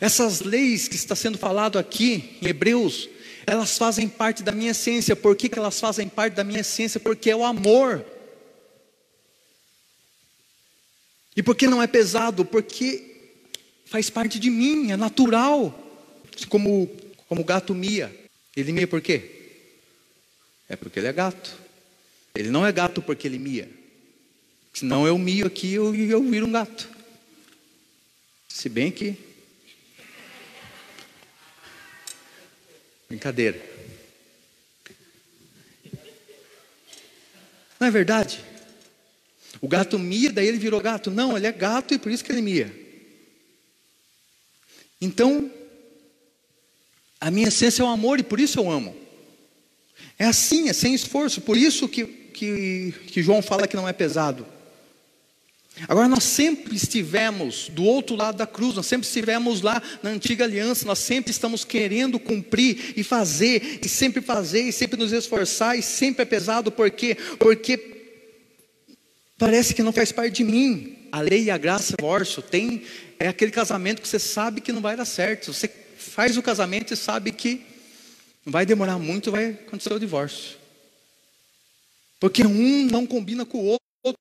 Essas 0.01 0.41
leis 0.41 0.89
que 0.89 0.95
está 0.97 1.15
sendo 1.15 1.38
falado 1.38 1.79
aqui 1.79 2.38
em 2.41 2.50
Hebreus, 2.50 3.07
elas 3.45 3.77
fazem 3.77 4.09
parte 4.09 4.43
da 4.43 4.51
minha 4.51 4.71
essência. 4.71 5.15
Por 5.15 5.38
que, 5.38 5.47
que 5.47 5.57
elas 5.57 5.79
fazem 5.79 6.09
parte 6.09 6.33
da 6.33 6.43
minha 6.43 6.59
essência? 6.59 7.00
Porque 7.00 7.29
é 7.29 7.36
o 7.36 7.45
amor. 7.45 8.05
E 11.38 11.44
por 11.44 11.56
que 11.56 11.67
não 11.67 11.84
é 11.84 11.86
pesado? 11.86 12.44
Porque 12.44 13.15
faz 13.86 14.10
parte 14.10 14.39
de 14.39 14.50
mim, 14.50 14.91
é 14.91 14.98
natural. 14.98 15.84
Como, 16.50 16.88
como 17.27 17.41
o 17.41 17.46
gato 17.46 17.75
mia. 17.75 18.13
Ele 18.56 18.72
mia 18.72 18.88
por 18.88 19.00
quê? 19.00 19.51
É 20.67 20.75
porque 20.75 21.00
ele 21.00 21.06
é 21.06 21.13
gato. 21.13 21.56
Ele 22.34 22.50
não 22.50 22.65
é 22.65 22.72
gato 22.72 23.03
porque 23.03 23.27
ele 23.27 23.38
mia. 23.38 23.70
Senão 24.74 25.06
eu 25.06 25.15
mio 25.20 25.46
aqui 25.46 25.67
e 25.67 25.74
eu, 25.75 25.94
eu 25.94 26.24
viro 26.24 26.48
um 26.48 26.51
gato. 26.51 26.89
Se 28.50 28.67
bem 28.67 28.91
que. 28.91 29.15
Brincadeira. 33.08 33.62
Não 37.79 37.88
é 37.88 37.91
verdade? 37.91 38.44
O 39.61 39.67
gato 39.67 39.97
mia, 39.97 40.31
daí 40.31 40.47
ele 40.47 40.57
virou 40.57 40.79
gato. 40.79 41.09
Não, 41.09 41.35
ele 41.35 41.47
é 41.47 41.51
gato 41.51 41.93
e 41.93 41.99
por 41.99 42.11
isso 42.11 42.23
que 42.23 42.31
ele 42.31 42.41
mia. 42.41 42.71
Então, 44.99 45.51
a 47.19 47.31
minha 47.31 47.47
essência 47.47 47.81
é 47.81 47.85
o 47.85 47.89
amor 47.89 48.19
e 48.19 48.23
por 48.23 48.39
isso 48.39 48.59
eu 48.59 48.69
amo. 48.69 48.95
É 50.19 50.25
assim, 50.25 50.69
é 50.69 50.73
sem 50.73 50.93
esforço. 50.93 51.41
Por 51.41 51.57
isso 51.57 51.87
que, 51.87 52.05
que, 52.05 52.93
que 53.07 53.21
João 53.21 53.41
fala 53.41 53.67
que 53.67 53.75
não 53.75 53.87
é 53.87 53.93
pesado. 53.93 54.45
Agora, 55.87 56.07
nós 56.07 56.23
sempre 56.23 56.75
estivemos 56.75 57.69
do 57.69 57.83
outro 57.83 58.15
lado 58.15 58.37
da 58.37 58.47
cruz, 58.47 58.75
nós 58.75 58.87
sempre 58.87 59.05
estivemos 59.05 59.61
lá 59.61 59.81
na 60.01 60.09
antiga 60.09 60.43
aliança, 60.43 60.85
nós 60.85 60.97
sempre 60.97 61.29
estamos 61.29 61.63
querendo 61.63 62.17
cumprir 62.17 62.93
e 62.97 63.03
fazer, 63.03 63.79
e 63.83 63.87
sempre 63.87 64.21
fazer, 64.21 64.61
e 64.61 64.71
sempre 64.71 64.97
nos 64.97 65.11
esforçar, 65.11 65.77
e 65.77 65.83
sempre 65.83 66.23
é 66.23 66.25
pesado, 66.25 66.71
por 66.71 66.89
quê? 66.89 67.15
Porque 67.37 67.97
parece 69.38 69.74
que 69.74 69.84
não 69.84 69.94
faz 69.94 70.12
parte 70.12 70.38
de 70.38 70.44
mim. 70.44 71.08
A 71.12 71.22
lei 71.22 71.44
e 71.44 71.51
a 71.51 71.58
graça, 71.58 71.96
divórcio, 71.98 72.41
tem, 72.41 72.84
é 73.20 73.27
aquele 73.27 73.51
casamento 73.51 74.01
que 74.01 74.08
você 74.08 74.20
sabe 74.20 74.62
que 74.62 74.72
não 74.72 74.82
vai 74.82 74.98
dar 74.98 75.06
certo, 75.06 75.53
você 75.53 75.70
faz 75.98 76.36
o 76.38 76.44
casamento 76.44 76.94
e 76.94 76.98
sabe 76.98 77.32
que 77.32 77.65
não 78.46 78.51
vai 78.51 78.65
demorar 78.65 78.98
muito, 78.98 79.32
vai 79.32 79.51
acontecer 79.51 79.94
o 79.94 80.00
divórcio. 80.00 80.58
Porque 82.20 82.46
um 82.46 82.88
não 82.88 83.06
combina 83.06 83.46
com 83.46 83.58
o 83.60 83.65
outro. 83.65 84.20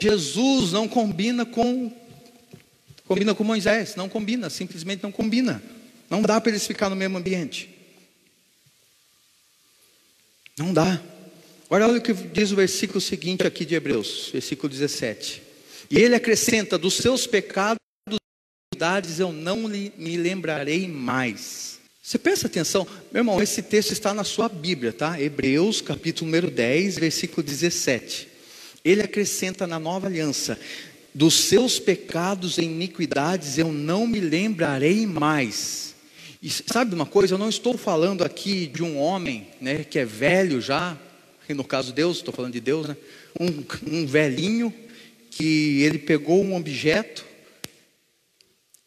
Jesus 0.00 0.72
não 0.72 0.88
combina 0.88 1.44
com 1.44 1.92
combina 3.04 3.34
com 3.34 3.42
Moisés, 3.42 3.96
não 3.96 4.08
combina, 4.08 4.50
simplesmente 4.50 5.02
não 5.02 5.10
combina. 5.10 5.62
Não 6.10 6.22
dá 6.22 6.40
para 6.40 6.50
eles 6.50 6.66
ficar 6.66 6.88
no 6.88 6.96
mesmo 6.96 7.18
ambiente. 7.18 7.70
Não 10.58 10.72
dá. 10.72 11.00
Agora 11.68 11.86
olha 11.86 11.98
o 11.98 12.02
que 12.02 12.14
diz 12.14 12.50
o 12.50 12.56
versículo 12.56 12.98
seguinte 12.98 13.46
aqui 13.46 13.62
de 13.62 13.74
Hebreus, 13.74 14.30
versículo 14.32 14.70
17. 14.70 15.42
E 15.90 15.98
ele 15.98 16.14
acrescenta: 16.14 16.78
dos 16.78 16.94
seus 16.94 17.26
pecados 17.26 17.78
eu 19.18 19.30
não 19.30 19.68
me 19.68 20.16
lembrarei 20.16 20.88
mais. 20.88 21.78
Você 22.02 22.16
presta 22.16 22.46
atenção, 22.46 22.86
meu 23.12 23.20
irmão, 23.20 23.42
esse 23.42 23.60
texto 23.60 23.92
está 23.92 24.14
na 24.14 24.24
sua 24.24 24.48
Bíblia, 24.48 24.94
tá? 24.94 25.20
Hebreus, 25.20 25.82
capítulo 25.82 26.30
número 26.30 26.50
10, 26.50 26.96
versículo 26.98 27.42
17. 27.42 28.28
Ele 28.82 29.02
acrescenta 29.02 29.66
na 29.66 29.78
nova 29.78 30.06
aliança: 30.06 30.58
dos 31.14 31.34
seus 31.34 31.78
pecados 31.78 32.56
e 32.56 32.62
iniquidades 32.62 33.58
eu 33.58 33.70
não 33.70 34.06
me 34.06 34.20
lembrarei 34.20 35.06
mais. 35.06 35.94
E 36.42 36.48
sabe 36.48 36.94
uma 36.94 37.04
coisa? 37.04 37.34
Eu 37.34 37.38
não 37.38 37.50
estou 37.50 37.76
falando 37.76 38.24
aqui 38.24 38.66
de 38.66 38.82
um 38.82 38.96
homem, 38.96 39.48
né, 39.60 39.84
que 39.84 39.98
é 39.98 40.06
velho 40.06 40.62
já, 40.62 40.96
no 41.54 41.64
caso 41.64 41.92
Deus, 41.92 42.18
estou 42.18 42.34
falando 42.34 42.52
de 42.52 42.60
Deus, 42.60 42.88
né? 42.88 42.96
Um, 43.38 44.00
um 44.00 44.06
velhinho 44.06 44.72
que 45.30 45.82
ele 45.82 45.98
pegou 45.98 46.44
um 46.44 46.54
objeto, 46.54 47.24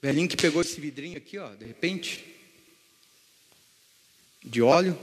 velhinho 0.02 0.28
que 0.28 0.38
pegou 0.38 0.62
esse 0.62 0.80
vidrinho 0.80 1.18
aqui, 1.18 1.38
ó, 1.38 1.54
de 1.56 1.66
repente, 1.66 2.24
de 4.44 4.62
óleo 4.62 4.98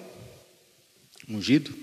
ungido. 1.29 1.75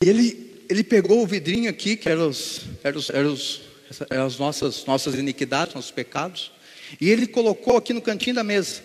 Ele, 0.00 0.64
ele 0.68 0.84
pegou 0.84 1.22
o 1.22 1.26
vidrinho 1.26 1.70
aqui, 1.70 1.96
que 1.96 2.08
eram, 2.08 2.28
os, 2.28 2.62
eram, 2.84 2.98
os, 2.98 3.10
os, 3.10 3.62
eram 4.10 4.26
as 4.26 4.38
nossas, 4.38 4.84
nossas 4.84 5.14
iniquidades, 5.14 5.74
nossos 5.74 5.90
pecados, 5.90 6.52
e 7.00 7.10
ele 7.10 7.26
colocou 7.26 7.76
aqui 7.76 7.92
no 7.92 8.02
cantinho 8.02 8.36
da 8.36 8.44
mesa. 8.44 8.82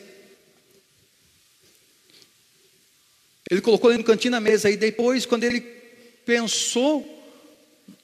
Ele 3.52 3.60
colocou 3.62 3.90
ali 3.90 3.98
no 3.98 4.04
cantinho 4.06 4.32
da 4.32 4.40
mesa, 4.40 4.70
e 4.70 4.78
depois, 4.78 5.26
quando 5.26 5.44
ele 5.44 5.60
pensou, 6.26 7.06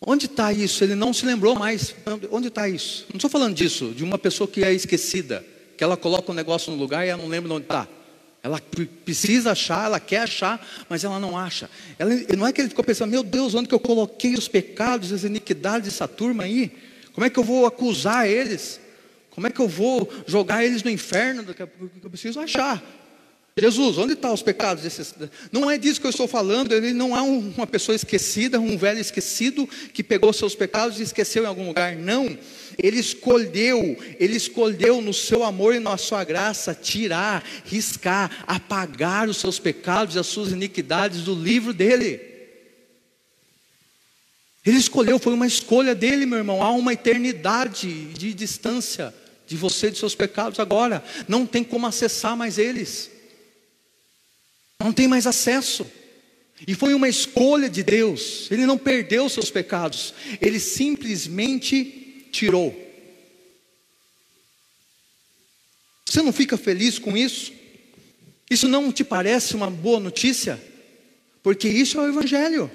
onde 0.06 0.26
está 0.26 0.52
isso? 0.52 0.84
Ele 0.84 0.94
não 0.94 1.14
se 1.14 1.26
lembrou 1.26 1.56
mais. 1.56 1.96
Onde 2.30 2.50
está 2.50 2.68
isso? 2.68 3.06
Não 3.10 3.16
estou 3.16 3.30
falando 3.30 3.56
disso, 3.56 3.94
de 3.96 4.04
uma 4.04 4.18
pessoa 4.18 4.48
que 4.48 4.62
é 4.62 4.74
esquecida 4.74 5.44
que 5.78 5.84
ela 5.84 5.96
coloca 5.96 6.32
um 6.32 6.36
negócio 6.36 6.72
no 6.72 6.78
lugar 6.78 7.06
e 7.06 7.10
ela 7.10 7.22
não 7.22 7.30
lembra 7.30 7.54
onde 7.54 7.66
está. 7.66 7.88
Ela 8.44 8.60
precisa 9.06 9.52
achar, 9.52 9.86
ela 9.86 10.00
quer 10.00 10.22
achar, 10.22 10.66
mas 10.90 11.04
ela 11.04 11.20
não 11.20 11.38
acha. 11.38 11.70
Ela, 12.00 12.12
não 12.36 12.48
é 12.48 12.52
que 12.52 12.62
ele 12.62 12.70
ficou 12.70 12.84
pensando, 12.84 13.12
meu 13.12 13.24
Deus, 13.24 13.54
onde 13.54 13.70
que 13.70 13.76
eu 13.76 13.80
coloquei 13.80 14.34
os 14.34 14.48
pecados, 14.48 15.14
as 15.14 15.24
iniquidades 15.24 15.90
dessa 15.90 16.08
turma 16.08 16.44
aí? 16.44 16.72
Como 17.14 17.26
é 17.26 17.30
que 17.30 17.38
eu 17.38 17.44
vou 17.44 17.66
acusar 17.66 18.28
eles? 18.28 18.80
Como 19.32 19.46
é 19.48 19.52
que 19.52 19.60
eu 19.60 19.68
vou 19.68 20.12
jogar 20.26 20.66
eles 20.66 20.84
no 20.84 20.90
inferno? 20.90 21.46
Eu 22.04 22.10
preciso 22.10 22.40
achar. 22.40 22.84
Jesus, 23.60 23.98
onde 23.98 24.14
estão 24.14 24.34
os 24.34 24.44
pecados? 24.44 24.84
Não 25.52 25.70
é 25.70 25.80
disso 25.80 26.00
que 26.00 26.06
eu 26.06 26.12
estou 26.12 26.28
falando, 26.28 26.74
ele 26.74 26.94
não 26.94 27.18
é 27.18 27.22
uma 27.22 27.66
pessoa 27.66 27.96
esquecida, 27.96 28.60
um 28.60 28.78
velho 28.78 29.00
esquecido 29.00 29.68
que 29.92 30.04
pegou 30.04 30.32
seus 30.32 30.54
pecados 30.54 31.00
e 31.00 31.04
esqueceu 31.04 31.44
em 31.44 31.48
algum 31.48 31.68
lugar. 31.68 31.96
Não. 31.96 32.38
Ele 32.78 33.00
escolheu, 33.00 33.98
ele 34.20 34.38
escolheu 34.38 35.02
no 35.02 35.12
seu 35.12 35.44
amor 35.44 35.74
e 35.74 35.80
na 35.80 35.98
sua 35.98 36.24
graça 36.24 36.76
tirar, 36.76 37.44
riscar, 37.66 38.44
apagar 38.46 39.28
os 39.28 39.38
seus 39.38 39.58
pecados 39.58 40.16
e 40.16 40.20
as 40.20 40.28
suas 40.28 40.52
iniquidades 40.52 41.24
do 41.24 41.34
livro 41.34 41.74
dele. 41.74 42.22
Ele 44.64 44.78
escolheu, 44.78 45.18
foi 45.18 45.34
uma 45.34 45.48
escolha 45.48 45.96
dele, 45.96 46.28
meu 46.28 46.38
irmão. 46.38 46.62
Há 46.62 46.70
uma 46.72 46.94
eternidade 46.94 48.14
de 48.14 48.36
distância 48.36 49.12
de 49.48 49.58
você 49.58 49.88
e 49.88 49.92
de 49.92 49.98
seus 49.98 50.14
pecados 50.14 50.60
agora. 50.60 51.04
Não 51.28 51.48
tem 51.48 51.64
como 51.64 51.88
acessar 51.88 52.38
mais 52.38 52.60
eles. 52.60 53.17
Não 54.80 54.94
tem 54.94 55.08
mais 55.08 55.26
acesso. 55.26 55.86
E 56.66 56.74
foi 56.74 56.94
uma 56.94 57.10
escolha 57.10 57.70
de 57.70 57.84
Deus. 57.84 58.50
Ele 58.50 58.66
não 58.66 58.78
perdeu 58.78 59.30
seus 59.30 59.52
pecados. 59.52 60.14
Ele 60.42 60.60
simplesmente 60.60 62.26
tirou. 62.32 62.76
Você 66.06 66.22
não 66.22 66.32
fica 66.32 66.58
feliz 66.58 66.98
com 66.98 67.18
isso? 67.18 67.52
Isso 68.50 68.68
não 68.68 68.92
te 68.92 69.04
parece 69.04 69.56
uma 69.56 69.70
boa 69.70 70.00
notícia? 70.00 70.62
Porque 71.44 71.68
isso 71.68 71.98
é 72.00 72.02
o 72.02 72.08
Evangelho. 72.08 72.72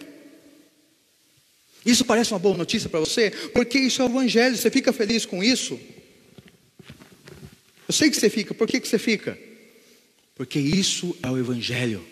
Isso 1.84 2.04
parece 2.04 2.32
uma 2.32 2.38
boa 2.38 2.56
notícia 2.56 2.88
para 2.88 3.00
você? 3.00 3.30
Porque 3.30 3.78
isso 3.78 4.02
é 4.02 4.04
o 4.04 4.08
Evangelho. 4.08 4.56
Você 4.56 4.70
fica 4.70 4.92
feliz 4.92 5.26
com 5.26 5.42
isso? 5.42 5.80
Eu 7.88 7.94
sei 7.94 8.10
que 8.10 8.16
você 8.16 8.30
fica. 8.30 8.54
Por 8.54 8.68
que, 8.68 8.80
que 8.80 8.86
você 8.86 8.98
fica? 8.98 9.36
Porque 10.34 10.58
isso 10.58 11.16
é 11.22 11.30
o 11.30 11.38
Evangelho. 11.38 12.04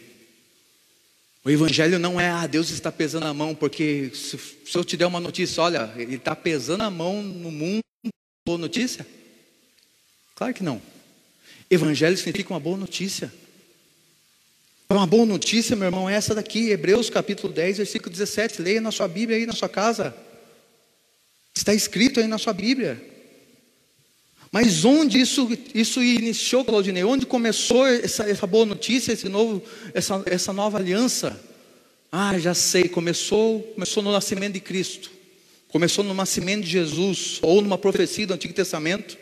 O 1.44 1.50
Evangelho 1.50 1.98
não 1.98 2.20
é, 2.20 2.28
ah, 2.28 2.46
Deus 2.46 2.70
está 2.70 2.92
pesando 2.92 3.26
a 3.26 3.32
mão, 3.32 3.54
porque 3.54 4.10
se, 4.14 4.38
se 4.38 4.76
eu 4.76 4.84
te 4.84 4.96
der 4.96 5.06
uma 5.06 5.20
notícia, 5.20 5.62
olha, 5.62 5.92
Ele 5.96 6.16
está 6.16 6.36
pesando 6.36 6.82
a 6.82 6.90
mão 6.90 7.22
no 7.22 7.50
mundo, 7.50 7.82
boa 8.46 8.58
notícia? 8.58 9.06
Claro 10.34 10.52
que 10.52 10.62
não. 10.62 10.80
Evangelho 11.70 12.16
significa 12.16 12.52
uma 12.52 12.60
boa 12.60 12.76
notícia. 12.76 13.32
Uma 14.88 15.06
boa 15.06 15.24
notícia, 15.24 15.76
meu 15.76 15.86
irmão, 15.86 16.10
é 16.10 16.14
essa 16.14 16.34
daqui, 16.34 16.70
Hebreus 16.70 17.08
capítulo 17.08 17.52
10, 17.52 17.78
versículo 17.78 18.10
17. 18.10 18.60
Leia 18.60 18.80
na 18.80 18.90
sua 18.90 19.06
Bíblia 19.06 19.38
aí 19.38 19.46
na 19.46 19.52
sua 19.52 19.68
casa. 19.68 20.14
Está 21.56 21.72
escrito 21.72 22.20
aí 22.20 22.26
na 22.26 22.38
sua 22.38 22.52
Bíblia. 22.52 23.00
Mas 24.52 24.85
onde 24.85 25.21
isso, 25.21 25.49
isso 25.75 26.02
iniciou, 26.02 26.64
Claudinei? 26.64 27.04
Onde 27.04 27.25
começou 27.25 27.87
essa, 27.87 28.28
essa 28.28 28.47
boa 28.47 28.66
notícia, 28.66 29.12
esse 29.12 29.28
novo, 29.28 29.62
essa, 29.95 30.23
essa 30.26 30.52
nova 30.52 30.78
aliança? 30.78 31.40
Ah, 32.11 32.37
já 32.38 32.52
sei, 32.52 32.88
começou, 32.88 33.62
começou 33.75 34.02
no 34.02 34.11
nascimento 34.11 34.54
de 34.54 34.61
Cristo. 34.61 35.11
Começou 35.69 36.02
no 36.02 36.12
nascimento 36.12 36.64
de 36.64 36.71
Jesus, 36.71 37.38
ou 37.42 37.62
numa 37.62 37.78
profecia 37.78 38.26
do 38.26 38.35
Antigo 38.35 38.52
Testamento, 38.52 39.16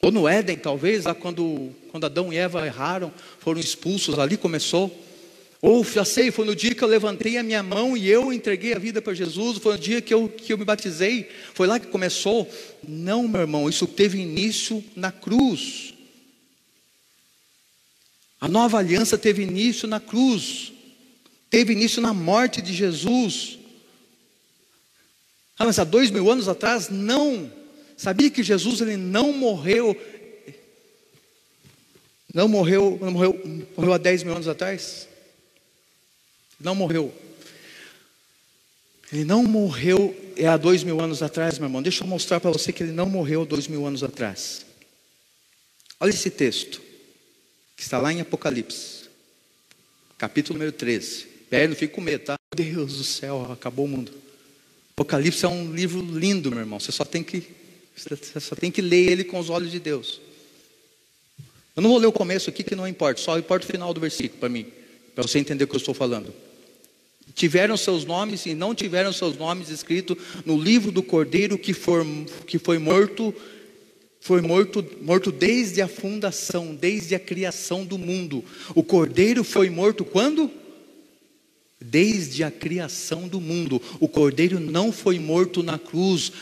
ou 0.00 0.12
no 0.12 0.28
Éden, 0.28 0.56
talvez, 0.56 1.04
lá 1.04 1.14
quando, 1.14 1.70
quando 1.90 2.04
Adão 2.04 2.32
e 2.32 2.36
Eva 2.36 2.64
erraram, 2.64 3.12
foram 3.40 3.58
expulsos, 3.58 4.16
ali 4.18 4.36
começou. 4.36 4.94
Ou 5.66 5.82
sei, 6.04 6.30
foi 6.30 6.44
no 6.44 6.54
dia 6.54 6.74
que 6.74 6.84
eu 6.84 6.88
levantei 6.88 7.38
a 7.38 7.42
minha 7.42 7.62
mão 7.62 7.96
e 7.96 8.06
eu 8.06 8.30
entreguei 8.30 8.74
a 8.74 8.78
vida 8.78 9.00
para 9.00 9.14
Jesus, 9.14 9.56
foi 9.56 9.72
no 9.72 9.78
dia 9.78 10.02
que 10.02 10.12
eu, 10.12 10.28
que 10.28 10.52
eu 10.52 10.58
me 10.58 10.64
batizei, 10.64 11.26
foi 11.54 11.66
lá 11.66 11.80
que 11.80 11.86
começou. 11.86 12.46
Não, 12.86 13.26
meu 13.26 13.40
irmão, 13.40 13.66
isso 13.66 13.86
teve 13.86 14.18
início 14.18 14.84
na 14.94 15.10
cruz. 15.10 15.94
A 18.38 18.46
nova 18.46 18.76
aliança 18.76 19.16
teve 19.16 19.42
início 19.42 19.88
na 19.88 19.98
cruz, 19.98 20.70
teve 21.48 21.72
início 21.72 22.02
na 22.02 22.12
morte 22.12 22.60
de 22.60 22.74
Jesus. 22.74 23.58
Ah, 25.58 25.64
mas 25.64 25.78
há 25.78 25.84
dois 25.84 26.10
mil 26.10 26.30
anos 26.30 26.46
atrás, 26.46 26.90
não. 26.90 27.50
Sabia 27.96 28.28
que 28.28 28.42
Jesus 28.42 28.82
ele 28.82 28.98
não 28.98 29.32
morreu, 29.32 29.96
não 32.34 32.48
morreu, 32.48 32.98
não 33.00 33.12
morreu, 33.12 33.64
morreu 33.74 33.94
há 33.94 33.96
dez 33.96 34.22
mil 34.22 34.34
anos 34.34 34.46
atrás? 34.46 35.13
Não 36.60 36.74
morreu. 36.74 37.12
Ele 39.12 39.24
não 39.24 39.44
morreu 39.44 40.14
é 40.36 40.46
há 40.46 40.56
dois 40.56 40.82
mil 40.82 41.00
anos 41.00 41.22
atrás, 41.22 41.58
meu 41.58 41.66
irmão. 41.66 41.82
Deixa 41.82 42.02
eu 42.02 42.08
mostrar 42.08 42.40
para 42.40 42.50
você 42.50 42.72
que 42.72 42.82
ele 42.82 42.92
não 42.92 43.06
morreu 43.06 43.44
dois 43.44 43.68
mil 43.68 43.86
anos 43.86 44.02
atrás. 44.02 44.66
Olha 46.00 46.10
esse 46.10 46.30
texto, 46.30 46.82
que 47.76 47.82
está 47.82 47.98
lá 47.98 48.12
em 48.12 48.20
Apocalipse, 48.20 49.08
capítulo 50.18 50.58
número 50.58 50.72
13. 50.72 51.26
Pera, 51.48 51.68
não 51.68 51.76
fique 51.76 51.94
com 51.94 52.00
medo, 52.00 52.24
tá? 52.24 52.36
Deus 52.54 52.98
do 52.98 53.04
céu, 53.04 53.50
acabou 53.52 53.84
o 53.84 53.88
mundo. 53.88 54.12
Apocalipse 54.92 55.44
é 55.44 55.48
um 55.48 55.72
livro 55.72 56.00
lindo, 56.00 56.50
meu 56.50 56.60
irmão. 56.60 56.80
Você 56.80 56.92
só 56.92 57.04
tem 57.04 57.22
que, 57.22 57.44
você 57.96 58.40
só 58.40 58.54
tem 58.54 58.70
que 58.70 58.82
ler 58.82 59.10
ele 59.10 59.24
com 59.24 59.38
os 59.38 59.50
olhos 59.50 59.70
de 59.70 59.78
Deus. 59.78 60.20
Eu 61.76 61.82
não 61.82 61.90
vou 61.90 61.98
ler 61.98 62.06
o 62.06 62.12
começo 62.12 62.48
aqui, 62.50 62.62
que 62.62 62.76
não 62.76 62.86
importa, 62.86 63.20
só 63.20 63.38
importa 63.38 63.66
o 63.66 63.70
final 63.70 63.92
do 63.92 64.00
versículo 64.00 64.38
para 64.38 64.48
mim, 64.48 64.66
para 65.14 65.22
você 65.22 65.38
entender 65.38 65.64
o 65.64 65.68
que 65.68 65.74
eu 65.74 65.78
estou 65.78 65.94
falando 65.94 66.32
tiveram 67.34 67.76
seus 67.76 68.04
nomes 68.04 68.46
e 68.46 68.54
não 68.54 68.74
tiveram 68.74 69.12
seus 69.12 69.36
nomes 69.36 69.68
escritos 69.68 70.16
no 70.46 70.56
livro 70.56 70.92
do 70.92 71.02
Cordeiro 71.02 71.58
que, 71.58 71.74
que 72.46 72.58
foi 72.58 72.78
morto, 72.78 73.34
foi 74.20 74.40
morto, 74.40 74.84
morto 75.02 75.32
desde 75.32 75.82
a 75.82 75.88
fundação, 75.88 76.74
desde 76.74 77.14
a 77.14 77.20
criação 77.20 77.84
do 77.84 77.98
mundo. 77.98 78.44
O 78.74 78.82
Cordeiro 78.82 79.42
foi 79.42 79.68
morto 79.68 80.04
quando? 80.04 80.50
Desde 81.80 82.44
a 82.44 82.50
criação 82.50 83.26
do 83.26 83.40
mundo. 83.40 83.82
O 83.98 84.08
Cordeiro 84.08 84.60
não 84.60 84.92
foi 84.92 85.18
morto 85.18 85.62
na 85.62 85.78
cruz, 85.78 86.32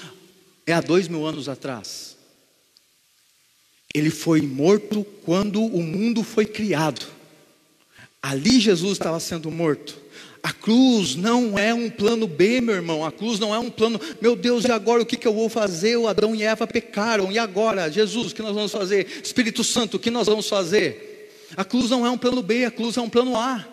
é 0.66 0.72
há 0.72 0.80
dois 0.80 1.08
mil 1.08 1.26
anos 1.26 1.48
atrás. 1.48 2.16
Ele 3.94 4.10
foi 4.10 4.40
morto 4.42 5.04
quando 5.24 5.62
o 5.62 5.82
mundo 5.82 6.22
foi 6.22 6.46
criado. 6.46 7.06
Ali 8.22 8.60
Jesus 8.60 8.92
estava 8.92 9.18
sendo 9.18 9.50
morto. 9.50 10.00
A 10.42 10.52
cruz 10.52 11.14
não 11.14 11.58
é 11.58 11.74
um 11.74 11.90
plano 11.90 12.26
B, 12.26 12.60
meu 12.60 12.74
irmão. 12.74 13.04
A 13.04 13.12
cruz 13.12 13.38
não 13.38 13.54
é 13.54 13.58
um 13.58 13.70
plano, 13.70 14.00
meu 14.20 14.34
Deus, 14.36 14.64
e 14.64 14.72
agora 14.72 15.02
o 15.02 15.06
que, 15.06 15.16
que 15.16 15.26
eu 15.26 15.34
vou 15.34 15.48
fazer? 15.48 15.96
O 15.96 16.08
Adão 16.08 16.34
e 16.34 16.42
Eva 16.42 16.66
pecaram, 16.66 17.30
e 17.30 17.38
agora? 17.38 17.90
Jesus, 17.90 18.32
o 18.32 18.34
que 18.34 18.42
nós 18.42 18.54
vamos 18.54 18.72
fazer? 18.72 19.06
Espírito 19.22 19.62
Santo, 19.62 19.96
o 19.96 20.00
que 20.00 20.10
nós 20.10 20.26
vamos 20.26 20.48
fazer? 20.48 21.48
A 21.56 21.64
cruz 21.64 21.90
não 21.90 22.06
é 22.06 22.10
um 22.10 22.18
plano 22.18 22.42
B, 22.42 22.64
a 22.64 22.70
cruz 22.70 22.96
é 22.96 23.00
um 23.00 23.08
plano 23.08 23.36
A. 23.36 23.64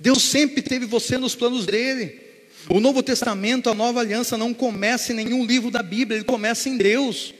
Deus 0.00 0.22
sempre 0.22 0.62
teve 0.62 0.86
você 0.86 1.18
nos 1.18 1.34
planos 1.34 1.66
dele. 1.66 2.20
O 2.68 2.80
Novo 2.80 3.02
Testamento, 3.02 3.68
a 3.68 3.74
nova 3.74 4.00
aliança, 4.00 4.38
não 4.38 4.54
começa 4.54 5.12
em 5.12 5.16
nenhum 5.16 5.44
livro 5.44 5.70
da 5.70 5.82
Bíblia, 5.82 6.18
ele 6.18 6.24
começa 6.24 6.68
em 6.68 6.76
Deus. 6.76 7.34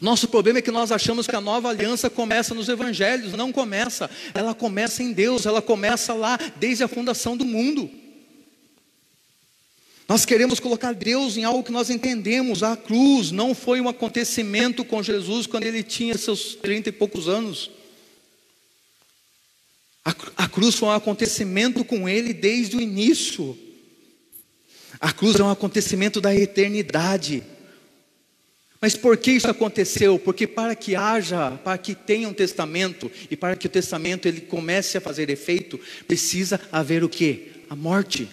Nosso 0.00 0.28
problema 0.28 0.60
é 0.60 0.62
que 0.62 0.70
nós 0.70 0.92
achamos 0.92 1.26
que 1.26 1.34
a 1.34 1.40
nova 1.40 1.68
aliança 1.68 2.08
começa 2.08 2.54
nos 2.54 2.68
evangelhos, 2.68 3.32
não 3.32 3.52
começa. 3.52 4.08
Ela 4.32 4.54
começa 4.54 5.02
em 5.02 5.12
Deus, 5.12 5.44
ela 5.44 5.60
começa 5.60 6.14
lá 6.14 6.38
desde 6.56 6.84
a 6.84 6.88
fundação 6.88 7.36
do 7.36 7.44
mundo. 7.44 7.90
Nós 10.08 10.24
queremos 10.24 10.58
colocar 10.58 10.94
Deus 10.94 11.36
em 11.36 11.44
algo 11.44 11.62
que 11.62 11.72
nós 11.72 11.90
entendemos. 11.90 12.62
A 12.62 12.76
cruz 12.76 13.30
não 13.30 13.54
foi 13.54 13.80
um 13.80 13.88
acontecimento 13.88 14.84
com 14.84 15.02
Jesus 15.02 15.46
quando 15.46 15.64
ele 15.64 15.82
tinha 15.82 16.16
seus 16.16 16.54
trinta 16.54 16.88
e 16.88 16.92
poucos 16.92 17.28
anos. 17.28 17.70
A, 20.04 20.14
a 20.44 20.48
cruz 20.48 20.76
foi 20.76 20.88
um 20.88 20.92
acontecimento 20.92 21.84
com 21.84 22.08
ele 22.08 22.32
desde 22.32 22.76
o 22.76 22.80
início. 22.80 23.58
A 24.98 25.12
cruz 25.12 25.38
é 25.38 25.44
um 25.44 25.50
acontecimento 25.50 26.20
da 26.20 26.34
eternidade. 26.34 27.42
Mas 28.80 28.94
por 28.94 29.16
que 29.16 29.32
isso 29.32 29.48
aconteceu? 29.48 30.18
Porque 30.18 30.46
para 30.46 30.74
que 30.76 30.94
haja, 30.94 31.52
para 31.64 31.76
que 31.76 31.94
tenha 31.94 32.28
um 32.28 32.32
testamento 32.32 33.10
e 33.30 33.36
para 33.36 33.56
que 33.56 33.66
o 33.66 33.70
testamento 33.70 34.26
ele 34.26 34.40
comece 34.40 34.96
a 34.96 35.00
fazer 35.00 35.30
efeito, 35.30 35.80
precisa 36.06 36.60
haver 36.70 37.02
o 37.02 37.08
que? 37.08 37.52
A 37.68 37.74
morte. 37.74 38.28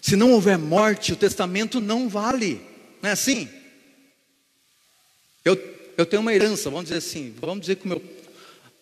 Se 0.00 0.16
não 0.16 0.32
houver 0.32 0.56
morte, 0.56 1.12
o 1.12 1.16
testamento 1.16 1.80
não 1.80 2.08
vale. 2.08 2.60
Não 3.02 3.10
é 3.10 3.12
assim? 3.12 3.48
Eu, 5.44 5.58
eu 5.98 6.06
tenho 6.06 6.22
uma 6.22 6.34
herança, 6.34 6.70
vamos 6.70 6.86
dizer 6.86 6.98
assim, 6.98 7.34
vamos 7.38 7.60
dizer 7.60 7.76
que 7.76 7.86
meu, 7.86 8.02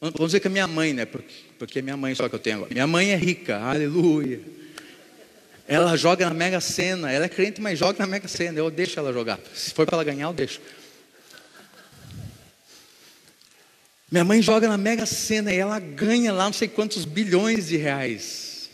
vamos 0.00 0.26
dizer 0.26 0.40
que 0.40 0.46
a 0.46 0.50
minha 0.50 0.68
mãe, 0.68 0.92
né? 0.92 1.04
Porque, 1.04 1.34
porque 1.58 1.78
é 1.80 1.82
minha 1.82 1.96
mãe 1.96 2.14
só 2.14 2.28
que 2.28 2.34
eu 2.34 2.38
tenho 2.38 2.56
agora. 2.56 2.72
Minha 2.72 2.86
mãe 2.86 3.10
é 3.10 3.16
rica, 3.16 3.58
aleluia. 3.58 4.40
Ela 5.66 5.96
joga 5.96 6.28
na 6.28 6.34
Mega 6.34 6.60
Sena. 6.60 7.10
Ela 7.10 7.24
é 7.24 7.28
crente, 7.28 7.60
mas 7.60 7.78
joga 7.78 7.98
na 7.98 8.06
Mega 8.06 8.28
Sena. 8.28 8.58
Eu 8.58 8.70
deixo 8.70 8.98
ela 8.98 9.12
jogar. 9.12 9.38
Se 9.54 9.72
for 9.72 9.86
para 9.86 9.96
ela 9.96 10.04
ganhar, 10.04 10.26
eu 10.26 10.32
deixo. 10.32 10.60
Minha 14.10 14.24
mãe 14.24 14.40
joga 14.40 14.68
na 14.68 14.76
Mega 14.76 15.06
Sena 15.06 15.52
e 15.52 15.56
ela 15.56 15.78
ganha 15.80 16.32
lá 16.32 16.44
não 16.44 16.52
sei 16.52 16.68
quantos 16.68 17.04
bilhões 17.04 17.68
de 17.68 17.76
reais. 17.76 18.70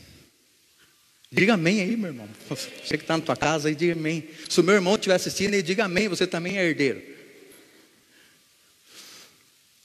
Diga 1.33 1.55
amém 1.55 1.81
aí, 1.81 1.97
meu 1.97 2.09
irmão. 2.09 2.29
Você 2.49 2.99
que 2.99 3.05
está 3.05 3.17
na 3.17 3.23
tua 3.23 3.37
casa 3.37 3.69
aí, 3.69 3.75
diga 3.75 3.93
amém. 3.93 4.29
Se 4.49 4.61
o 4.61 4.65
meu 4.65 4.75
irmão 4.75 4.97
estiver 4.97 5.15
assistindo, 5.15 5.55
ele 5.55 5.63
diga 5.63 5.85
amém, 5.85 6.09
você 6.09 6.27
também 6.27 6.59
é 6.59 6.67
herdeiro. 6.67 7.01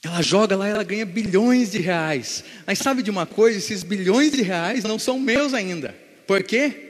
Ela 0.02 0.22
joga 0.22 0.56
lá, 0.56 0.68
ela 0.68 0.84
ganha 0.84 1.06
bilhões 1.06 1.70
de 1.70 1.78
reais. 1.78 2.44
Mas 2.66 2.78
sabe 2.78 3.02
de 3.02 3.10
uma 3.10 3.26
coisa? 3.26 3.58
Esses 3.58 3.82
bilhões 3.82 4.32
de 4.32 4.42
reais 4.42 4.84
não 4.84 4.98
são 4.98 5.18
meus 5.18 5.54
ainda. 5.54 5.94
Por 6.26 6.42
quê? 6.42 6.85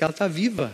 Porque 0.00 0.04
ela 0.04 0.12
está 0.12 0.28
viva. 0.28 0.72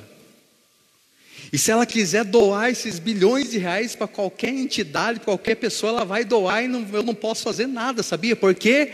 E 1.52 1.58
se 1.58 1.72
ela 1.72 1.84
quiser 1.84 2.24
doar 2.24 2.70
esses 2.70 3.00
bilhões 3.00 3.50
de 3.50 3.58
reais 3.58 3.96
para 3.96 4.06
qualquer 4.06 4.50
entidade, 4.50 5.18
qualquer 5.18 5.56
pessoa, 5.56 5.90
ela 5.90 6.04
vai 6.04 6.24
doar 6.24 6.62
e 6.62 6.68
não, 6.68 6.86
eu 6.92 7.02
não 7.02 7.14
posso 7.14 7.42
fazer 7.42 7.66
nada, 7.66 8.04
sabia? 8.04 8.36
Por 8.36 8.54
quê? 8.54 8.92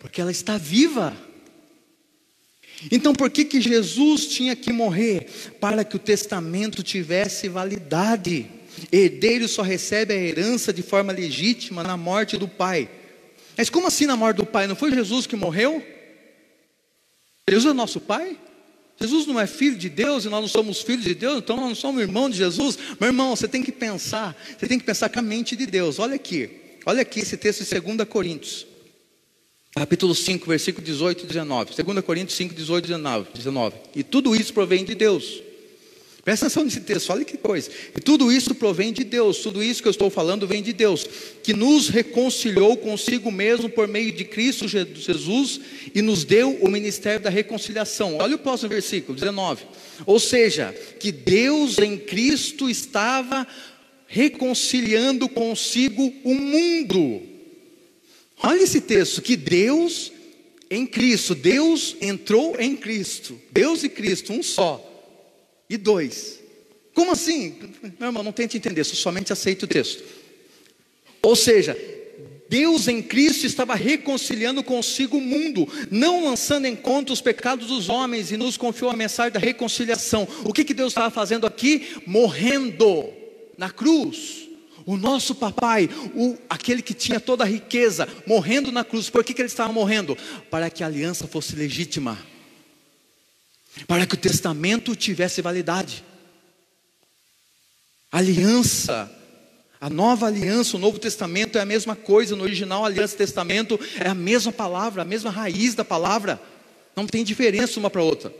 Porque 0.00 0.18
ela 0.18 0.30
está 0.30 0.56
viva. 0.56 1.14
Então 2.90 3.12
por 3.14 3.28
que, 3.28 3.44
que 3.44 3.60
Jesus 3.60 4.26
tinha 4.28 4.56
que 4.56 4.72
morrer? 4.72 5.26
Para 5.60 5.84
que 5.84 5.96
o 5.96 5.98
testamento 5.98 6.82
tivesse 6.82 7.46
validade. 7.46 8.46
Herdeiro 8.90 9.46
só 9.46 9.60
recebe 9.60 10.14
a 10.14 10.16
herança 10.16 10.72
de 10.72 10.82
forma 10.82 11.12
legítima 11.12 11.82
na 11.82 11.98
morte 11.98 12.38
do 12.38 12.48
pai. 12.48 12.88
Mas 13.54 13.68
como 13.68 13.88
assim 13.88 14.06
na 14.06 14.16
morte 14.16 14.38
do 14.38 14.46
pai? 14.46 14.66
Não 14.66 14.76
foi 14.76 14.90
Jesus 14.90 15.26
que 15.26 15.36
morreu? 15.36 15.84
Jesus 17.46 17.70
é 17.70 17.74
nosso 17.74 18.00
pai? 18.00 18.38
Jesus 19.00 19.26
não 19.26 19.38
é 19.38 19.46
filho 19.46 19.76
de 19.76 19.88
Deus 19.88 20.24
e 20.24 20.28
nós 20.28 20.40
não 20.40 20.48
somos 20.48 20.80
filhos 20.80 21.04
de 21.04 21.14
Deus, 21.14 21.38
então 21.38 21.56
nós 21.56 21.68
não 21.68 21.74
somos 21.74 22.00
irmãos 22.00 22.30
de 22.30 22.38
Jesus. 22.38 22.78
Meu 22.98 23.08
irmão, 23.08 23.36
você 23.36 23.46
tem 23.46 23.62
que 23.62 23.72
pensar, 23.72 24.36
você 24.58 24.66
tem 24.66 24.78
que 24.78 24.84
pensar 24.84 25.08
com 25.08 25.18
a 25.18 25.22
mente 25.22 25.54
de 25.54 25.66
Deus. 25.66 25.98
Olha 25.98 26.14
aqui, 26.14 26.50
olha 26.86 27.02
aqui 27.02 27.20
esse 27.20 27.36
texto 27.36 27.62
de 27.62 27.80
2 27.80 28.08
Coríntios, 28.08 28.66
capítulo 29.74 30.14
5, 30.14 30.46
versículo 30.46 30.84
18 30.84 31.24
e 31.24 31.26
19. 31.26 31.82
2 31.82 32.04
Coríntios 32.04 32.36
5, 32.36 32.54
18 32.54 32.84
e 32.84 32.88
19, 32.88 33.28
19. 33.34 33.76
E 33.94 34.02
tudo 34.02 34.34
isso 34.34 34.54
provém 34.54 34.84
de 34.84 34.94
Deus 34.94 35.45
Presta 36.26 36.46
atenção 36.46 36.64
nesse 36.64 36.80
texto, 36.80 37.10
olha 37.10 37.24
que 37.24 37.36
coisa. 37.36 37.70
E 37.96 38.00
tudo 38.00 38.32
isso 38.32 38.52
provém 38.52 38.92
de 38.92 39.04
Deus, 39.04 39.38
tudo 39.38 39.62
isso 39.62 39.80
que 39.80 39.86
eu 39.86 39.92
estou 39.92 40.10
falando 40.10 40.44
vem 40.44 40.60
de 40.60 40.72
Deus, 40.72 41.06
que 41.40 41.54
nos 41.54 41.88
reconciliou 41.88 42.76
consigo 42.76 43.30
mesmo 43.30 43.68
por 43.68 43.86
meio 43.86 44.10
de 44.10 44.24
Cristo 44.24 44.66
Jesus 44.66 45.60
e 45.94 46.02
nos 46.02 46.24
deu 46.24 46.50
o 46.60 46.68
ministério 46.68 47.20
da 47.20 47.30
reconciliação. 47.30 48.16
Olha 48.18 48.34
o 48.34 48.40
próximo 48.40 48.70
versículo, 48.70 49.14
19. 49.14 49.66
Ou 50.04 50.18
seja, 50.18 50.74
que 50.98 51.12
Deus 51.12 51.78
em 51.78 51.96
Cristo 51.96 52.68
estava 52.68 53.46
reconciliando 54.08 55.28
consigo 55.28 56.12
o 56.24 56.34
mundo. 56.34 57.22
Olha 58.42 58.64
esse 58.64 58.80
texto, 58.80 59.22
que 59.22 59.36
Deus 59.36 60.10
em 60.68 60.88
Cristo, 60.88 61.36
Deus 61.36 61.94
entrou 62.00 62.56
em 62.58 62.74
Cristo, 62.74 63.40
Deus 63.52 63.84
e 63.84 63.88
Cristo, 63.88 64.32
um 64.32 64.42
só 64.42 64.85
e 65.68 65.76
dois. 65.76 66.40
Como 66.94 67.12
assim? 67.12 67.56
Meu 67.98 68.08
irmão, 68.08 68.22
não 68.22 68.32
tente 68.32 68.56
entender, 68.56 68.82
somente 68.84 69.32
aceita 69.32 69.64
o 69.64 69.68
texto. 69.68 70.02
Ou 71.22 71.36
seja, 71.36 71.76
Deus 72.48 72.88
em 72.88 73.02
Cristo 73.02 73.44
estava 73.44 73.74
reconciliando 73.74 74.62
consigo 74.62 75.18
o 75.18 75.20
mundo, 75.20 75.68
não 75.90 76.24
lançando 76.24 76.66
em 76.66 76.76
conta 76.76 77.12
os 77.12 77.20
pecados 77.20 77.68
dos 77.68 77.88
homens 77.88 78.30
e 78.30 78.36
nos 78.36 78.56
confiou 78.56 78.90
a 78.90 78.96
mensagem 78.96 79.32
da 79.32 79.40
reconciliação. 79.40 80.26
O 80.44 80.52
que, 80.52 80.64
que 80.64 80.74
Deus 80.74 80.92
estava 80.92 81.10
fazendo 81.10 81.46
aqui? 81.46 81.96
Morrendo 82.06 83.08
na 83.58 83.70
cruz. 83.70 84.48
O 84.84 84.96
nosso 84.96 85.34
papai, 85.34 85.90
o, 86.14 86.38
aquele 86.48 86.80
que 86.80 86.94
tinha 86.94 87.18
toda 87.18 87.42
a 87.42 87.46
riqueza, 87.46 88.08
morrendo 88.24 88.70
na 88.70 88.84
cruz, 88.84 89.10
por 89.10 89.24
que, 89.24 89.34
que 89.34 89.42
ele 89.42 89.48
estava 89.48 89.72
morrendo? 89.72 90.16
Para 90.48 90.70
que 90.70 90.84
a 90.84 90.86
aliança 90.86 91.26
fosse 91.26 91.56
legítima, 91.56 92.16
para 93.86 94.06
que 94.06 94.14
o 94.14 94.18
testamento 94.18 94.94
tivesse 94.96 95.42
validade. 95.42 96.04
Aliança, 98.10 99.10
a 99.80 99.90
nova 99.90 100.26
aliança, 100.26 100.76
o 100.76 100.80
novo 100.80 100.98
testamento 100.98 101.58
é 101.58 101.60
a 101.60 101.66
mesma 101.66 101.94
coisa, 101.94 102.34
no 102.34 102.44
original, 102.44 102.84
aliança 102.84 103.14
e 103.14 103.18
testamento 103.18 103.78
é 103.98 104.08
a 104.08 104.14
mesma 104.14 104.52
palavra, 104.52 105.02
a 105.02 105.04
mesma 105.04 105.30
raiz 105.30 105.74
da 105.74 105.84
palavra, 105.84 106.40
não 106.94 107.06
tem 107.06 107.22
diferença 107.22 107.78
uma 107.78 107.90
para 107.90 108.02
outra. 108.02 108.32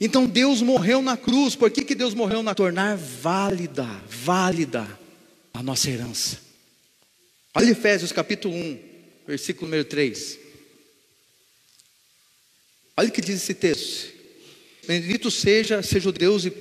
Então 0.00 0.26
Deus 0.26 0.62
morreu 0.62 1.02
na 1.02 1.16
cruz, 1.16 1.56
por 1.56 1.70
que, 1.70 1.84
que 1.84 1.94
Deus 1.94 2.14
morreu 2.14 2.42
na 2.42 2.54
tornar 2.54 2.96
válida, 2.96 3.86
válida 4.06 4.86
a 5.52 5.62
nossa 5.62 5.90
herança. 5.90 6.38
Olha 7.52 7.70
Efésios 7.70 8.12
capítulo 8.12 8.54
1, 8.54 8.78
versículo 9.26 9.66
número 9.66 9.84
3. 9.84 10.38
Olha 12.96 13.08
o 13.08 13.12
que 13.12 13.20
diz 13.20 13.42
esse 13.42 13.54
texto. 13.54 14.17
Bendito 14.88 15.30
seja, 15.30 15.82
seja 15.82 16.08
o 16.08 16.12
Deus 16.12 16.46
e 16.46 16.52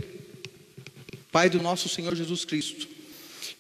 Pai 1.32 1.50
do 1.50 1.62
nosso 1.62 1.88
Senhor 1.88 2.14
Jesus 2.14 2.44
Cristo, 2.44 2.86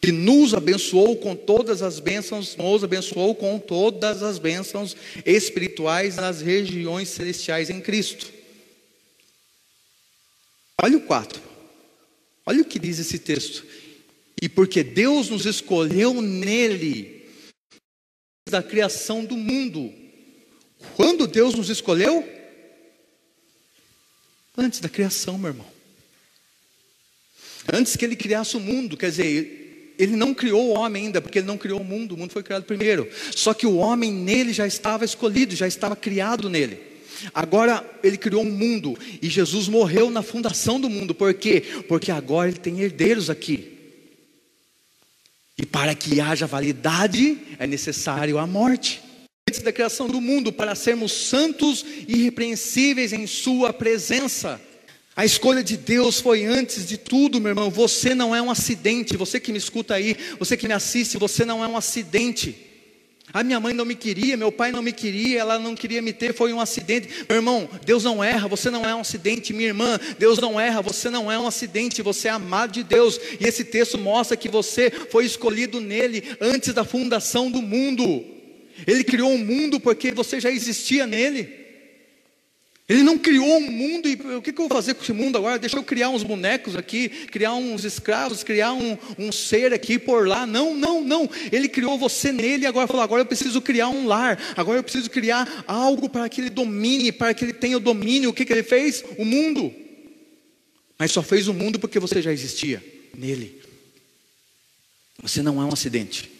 que 0.01 0.11
nos 0.11 0.53
abençoou 0.53 1.15
com 1.15 1.37
todas 1.37 1.81
as 1.81 2.01
bênçãos, 2.01 2.57
nos 2.57 2.83
abençoou 2.83 3.33
com 3.33 3.57
todas 3.59 4.21
as 4.21 4.37
bênçãos 4.37 4.93
espirituais 5.25 6.17
nas 6.17 6.41
regiões 6.41 7.07
celestiais 7.07 7.69
em 7.69 7.79
Cristo. 7.79 8.27
Olha 10.81 10.97
o 10.97 11.01
4. 11.01 11.41
Olha 12.45 12.61
o 12.61 12.65
que 12.65 12.77
diz 12.77 12.99
esse 12.99 13.19
texto. 13.19 13.65
E 14.41 14.49
porque 14.49 14.83
Deus 14.83 15.29
nos 15.29 15.45
escolheu 15.45 16.21
nele, 16.21 17.25
da 18.49 18.61
criação 18.61 19.23
do 19.23 19.37
mundo. 19.37 19.93
Quando 20.97 21.25
Deus 21.25 21.55
nos 21.55 21.69
escolheu? 21.69 22.36
Antes 24.57 24.79
da 24.79 24.89
criação, 24.89 25.37
meu 25.37 25.51
irmão. 25.51 25.67
Antes 27.71 27.95
que 27.95 28.03
ele 28.03 28.15
criasse 28.15 28.57
o 28.57 28.59
mundo, 28.59 28.97
quer 28.97 29.09
dizer, 29.09 29.93
ele 29.99 30.15
não 30.15 30.33
criou 30.33 30.69
o 30.69 30.73
homem 30.73 31.05
ainda, 31.05 31.21
porque 31.21 31.39
ele 31.39 31.47
não 31.47 31.57
criou 31.57 31.81
o 31.81 31.83
mundo, 31.83 32.15
o 32.15 32.17
mundo 32.17 32.31
foi 32.31 32.41
criado 32.41 32.63
primeiro. 32.63 33.09
Só 33.35 33.53
que 33.53 33.67
o 33.67 33.75
homem 33.75 34.11
nele 34.11 34.53
já 34.53 34.65
estava 34.65 35.05
escolhido, 35.05 35.55
já 35.55 35.67
estava 35.67 35.95
criado 35.95 36.49
nele. 36.49 36.79
Agora 37.33 37.83
ele 38.03 38.17
criou 38.17 38.43
um 38.43 38.51
mundo 38.51 38.97
e 39.21 39.27
Jesus 39.27 39.67
morreu 39.67 40.09
na 40.09 40.21
fundação 40.21 40.79
do 40.79 40.89
mundo, 40.89 41.15
por 41.15 41.33
quê? 41.33 41.61
Porque 41.87 42.11
agora 42.11 42.49
ele 42.49 42.59
tem 42.59 42.79
herdeiros 42.79 43.29
aqui. 43.29 43.73
E 45.57 45.65
para 45.65 45.95
que 45.95 46.21
haja 46.21 46.45
validade, 46.45 47.37
é 47.57 47.65
necessário 47.65 48.37
a 48.37 48.45
morte. 48.45 49.01
Antes 49.49 49.61
da 49.61 49.71
criação 49.71 50.07
do 50.07 50.19
mundo, 50.19 50.51
para 50.51 50.75
sermos 50.75 51.13
santos 51.13 51.85
e 52.05 52.17
irrepreensíveis 52.17 53.13
em 53.13 53.25
Sua 53.25 53.71
presença. 53.71 54.59
A 55.15 55.23
escolha 55.23 55.63
de 55.63 55.77
Deus 55.77 56.19
foi 56.19 56.43
antes 56.43 56.85
de 56.85 56.97
tudo, 56.97 57.39
meu 57.39 57.51
irmão. 57.51 57.69
Você 57.69 58.13
não 58.13 58.35
é 58.35 58.41
um 58.41 58.51
acidente. 58.51 59.15
Você 59.15 59.39
que 59.39 59.53
me 59.53 59.57
escuta 59.57 59.95
aí, 59.95 60.17
você 60.37 60.57
que 60.57 60.67
me 60.67 60.73
assiste, 60.73 61.17
você 61.17 61.45
não 61.45 61.63
é 61.63 61.67
um 61.67 61.77
acidente. 61.77 62.57
A 63.31 63.41
minha 63.41 63.57
mãe 63.57 63.73
não 63.73 63.85
me 63.85 63.95
queria, 63.95 64.35
meu 64.35 64.51
pai 64.51 64.71
não 64.71 64.81
me 64.81 64.91
queria, 64.91 65.39
ela 65.39 65.57
não 65.57 65.75
queria 65.75 66.01
me 66.01 66.11
ter, 66.11 66.33
foi 66.33 66.51
um 66.51 66.59
acidente. 66.59 67.07
Meu 67.29 67.37
irmão, 67.37 67.69
Deus 67.85 68.03
não 68.03 68.21
erra, 68.21 68.49
você 68.49 68.69
não 68.69 68.83
é 68.83 68.93
um 68.93 68.99
acidente. 68.99 69.53
Minha 69.53 69.69
irmã, 69.69 69.97
Deus 70.19 70.39
não 70.39 70.59
erra, 70.59 70.81
você 70.81 71.09
não 71.09 71.31
é 71.31 71.39
um 71.39 71.47
acidente, 71.47 72.01
você 72.01 72.27
é 72.27 72.31
amado 72.31 72.73
de 72.73 72.83
Deus. 72.83 73.17
E 73.39 73.47
esse 73.47 73.63
texto 73.63 73.97
mostra 73.97 74.35
que 74.35 74.49
você 74.49 74.91
foi 74.91 75.25
escolhido 75.25 75.79
nele 75.79 76.35
antes 76.41 76.73
da 76.73 76.83
fundação 76.83 77.49
do 77.49 77.61
mundo. 77.61 78.36
Ele 78.85 79.03
criou 79.03 79.31
um 79.31 79.37
mundo 79.37 79.79
porque 79.79 80.11
você 80.11 80.39
já 80.39 80.51
existia 80.51 81.07
nele. 81.07 81.67
Ele 82.89 83.03
não 83.03 83.17
criou 83.17 83.57
um 83.57 83.69
mundo 83.69 84.07
e 84.07 84.13
o 84.13 84.41
que, 84.41 84.51
eu 84.51 84.55
vou 84.55 84.69
fazer 84.69 84.93
com 84.93 85.03
esse 85.03 85.11
mundo 85.11 85.37
agora? 85.37 85.59
Deixa 85.59 85.75
eu 85.75 85.83
criar 85.83 86.09
uns 86.09 86.23
bonecos 86.23 86.73
aqui, 86.73 87.09
criar 87.09 87.53
uns 87.53 87.83
escravos, 87.83 88.45
criar 88.45 88.71
um, 88.71 88.97
um 89.19 89.29
ser 89.29 89.73
aqui 89.73 89.99
por 89.99 90.25
lá. 90.25 90.45
Não, 90.45 90.73
não, 90.73 91.03
não. 91.03 91.29
Ele 91.51 91.67
criou 91.67 91.97
você 91.97 92.31
nele 92.31 92.63
e 92.63 92.65
agora 92.65 92.87
falou: 92.87 93.01
agora 93.01 93.23
eu 93.23 93.25
preciso 93.25 93.61
criar 93.61 93.89
um 93.89 94.07
lar, 94.07 94.39
agora 94.55 94.79
eu 94.79 94.83
preciso 94.83 95.09
criar 95.09 95.65
algo 95.67 96.07
para 96.07 96.29
que 96.29 96.39
ele 96.39 96.49
domine, 96.49 97.11
para 97.11 97.33
que 97.33 97.43
ele 97.43 97.53
tenha 97.53 97.75
o 97.75 97.81
domínio. 97.81 98.29
O 98.29 98.33
que, 98.33 98.45
que 98.45 98.53
ele 98.53 98.63
fez? 98.63 99.03
O 99.17 99.25
mundo. 99.25 99.73
Mas 100.97 101.11
só 101.11 101.21
fez 101.21 101.49
o 101.49 101.53
mundo 101.53 101.79
porque 101.79 101.99
você 101.99 102.21
já 102.21 102.31
existia 102.31 102.81
nele. 103.13 103.61
Você 105.21 105.41
não 105.41 105.61
é 105.61 105.65
um 105.65 105.73
acidente. 105.73 106.36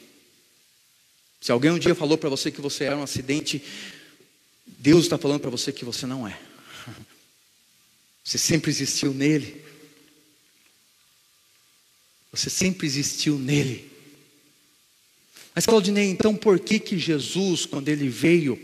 Se 1.39 1.52
alguém 1.52 1.71
um 1.71 1.80
dia 1.80 1.95
falou 1.95 2.17
para 2.17 2.30
você 2.30 2.52
que 2.52 2.62
você 2.62 2.86
era 2.86 2.97
um 2.97 3.04
acidente, 3.04 3.62
Deus 4.65 5.04
está 5.04 5.17
falando 5.17 5.41
para 5.41 5.50
você 5.50 5.71
que 5.71 5.86
você 5.86 6.06
não 6.06 6.28
é. 6.28 6.38
Você 8.23 8.38
sempre 8.38 8.69
existiu 8.69 9.13
nele. 9.13 9.63
Você 12.32 12.50
sempre 12.50 12.86
existiu 12.86 13.39
nele. 13.39 13.89
Mas 15.56 15.65
Claudinei, 15.65 16.10
então 16.10 16.36
por 16.36 16.60
que 16.60 16.80
que 16.80 17.00
Jesus, 17.00 17.65
quando 17.65 17.89
ele 17.89 18.10
veio, 18.10 18.60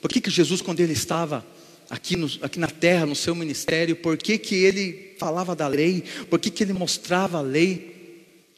por 0.00 0.10
que 0.10 0.20
que 0.20 0.30
Jesus, 0.30 0.62
quando 0.62 0.80
ele 0.80 0.92
estava 0.92 1.46
aqui, 1.90 2.16
no, 2.16 2.30
aqui 2.40 2.58
na 2.58 2.68
terra, 2.68 3.04
no 3.04 3.16
seu 3.16 3.34
ministério, 3.34 3.96
por 3.96 4.16
que 4.16 4.38
que 4.38 4.54
ele 4.54 5.14
falava 5.18 5.54
da 5.54 5.66
lei, 5.66 6.04
por 6.30 6.38
que 6.38 6.50
que 6.50 6.62
ele 6.62 6.72
mostrava 6.72 7.38
a 7.38 7.42
lei? 7.42 7.89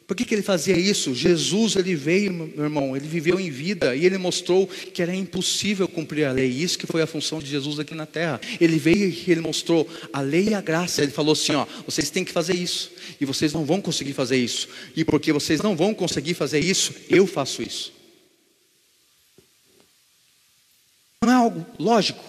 Por 0.05 0.17
que, 0.17 0.25
que 0.25 0.35
ele 0.35 0.41
fazia 0.41 0.77
isso? 0.77 1.15
Jesus, 1.15 1.77
ele 1.77 1.95
veio, 1.95 2.31
meu 2.33 2.65
irmão, 2.65 2.95
ele 2.95 3.07
viveu 3.07 3.39
em 3.39 3.49
vida 3.49 3.95
e 3.95 4.05
ele 4.05 4.17
mostrou 4.17 4.67
que 4.67 5.01
era 5.01 5.15
impossível 5.15 5.87
cumprir 5.87 6.25
a 6.25 6.31
lei. 6.31 6.49
Isso 6.49 6.77
que 6.77 6.85
foi 6.85 7.01
a 7.01 7.07
função 7.07 7.39
de 7.39 7.45
Jesus 7.45 7.79
aqui 7.79 7.95
na 7.95 8.05
terra. 8.05 8.39
Ele 8.59 8.77
veio 8.77 9.09
e 9.09 9.31
ele 9.31 9.39
mostrou 9.39 9.87
a 10.11 10.19
lei 10.19 10.49
e 10.49 10.53
a 10.53 10.59
graça. 10.61 11.01
Ele 11.01 11.11
falou 11.11 11.31
assim: 11.31 11.53
ó, 11.53 11.65
vocês 11.85 12.09
têm 12.09 12.25
que 12.25 12.33
fazer 12.33 12.55
isso 12.55 12.91
e 13.19 13.25
vocês 13.25 13.53
não 13.53 13.63
vão 13.63 13.81
conseguir 13.81 14.13
fazer 14.13 14.37
isso. 14.37 14.67
E 14.93 15.05
porque 15.05 15.31
vocês 15.31 15.61
não 15.61 15.75
vão 15.75 15.93
conseguir 15.93 16.33
fazer 16.33 16.59
isso, 16.59 16.93
eu 17.09 17.25
faço 17.25 17.63
isso. 17.63 17.93
Não 21.21 21.31
é 21.31 21.35
algo 21.35 21.65
lógico. 21.79 22.23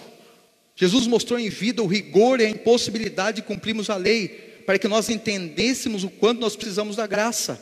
Jesus 0.77 1.07
mostrou 1.07 1.37
em 1.37 1.49
vida 1.49 1.83
o 1.83 1.87
rigor 1.87 2.39
e 2.39 2.45
a 2.45 2.49
impossibilidade 2.49 3.37
de 3.37 3.47
cumprirmos 3.47 3.89
a 3.89 3.97
lei 3.97 4.44
para 4.65 4.79
que 4.79 4.87
nós 4.87 5.09
entendêssemos 5.09 6.03
o 6.03 6.09
quanto 6.09 6.41
nós 6.41 6.55
precisamos 6.55 6.95
da 6.95 7.05
graça. 7.05 7.61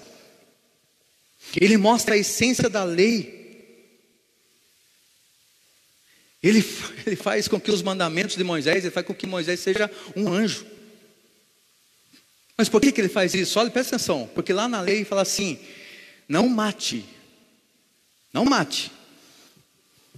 Ele 1.60 1.78
mostra 1.78 2.16
a 2.16 2.18
essência 2.18 2.70
da 2.70 2.84
lei. 2.84 3.42
Ele, 6.42 6.66
ele 7.06 7.16
faz 7.16 7.48
com 7.48 7.60
que 7.60 7.72
os 7.72 7.82
mandamentos 7.82 8.36
de 8.36 8.44
Moisés, 8.44 8.84
ele 8.84 8.92
faz 8.92 9.06
com 9.06 9.14
que 9.14 9.28
Moisés 9.28 9.60
seja 9.60 9.90
um 10.16 10.32
anjo. 10.32 10.66
Mas 12.58 12.70
por 12.70 12.82
que, 12.82 12.92
que 12.92 13.02
ele 13.02 13.10
faz 13.10 13.34
isso? 13.34 13.60
Olha, 13.60 13.72
presta 13.72 13.96
atenção, 13.96 14.30
porque 14.34 14.54
lá 14.54 14.68
na 14.68 14.80
lei 14.82 15.04
fala 15.04 15.22
assim: 15.22 15.60
não 16.28 16.48
mate, 16.48 17.04
não 18.32 18.46
mate, 18.46 18.92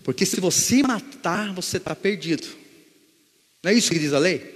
porque 0.03 0.25
se 0.25 0.39
você 0.39 0.83
matar, 0.83 1.53
você 1.53 1.77
está 1.77 1.95
perdido. 1.95 2.47
Não 3.63 3.71
é 3.71 3.73
isso 3.73 3.91
que 3.91 3.99
diz 3.99 4.13
a 4.13 4.19
lei? 4.19 4.54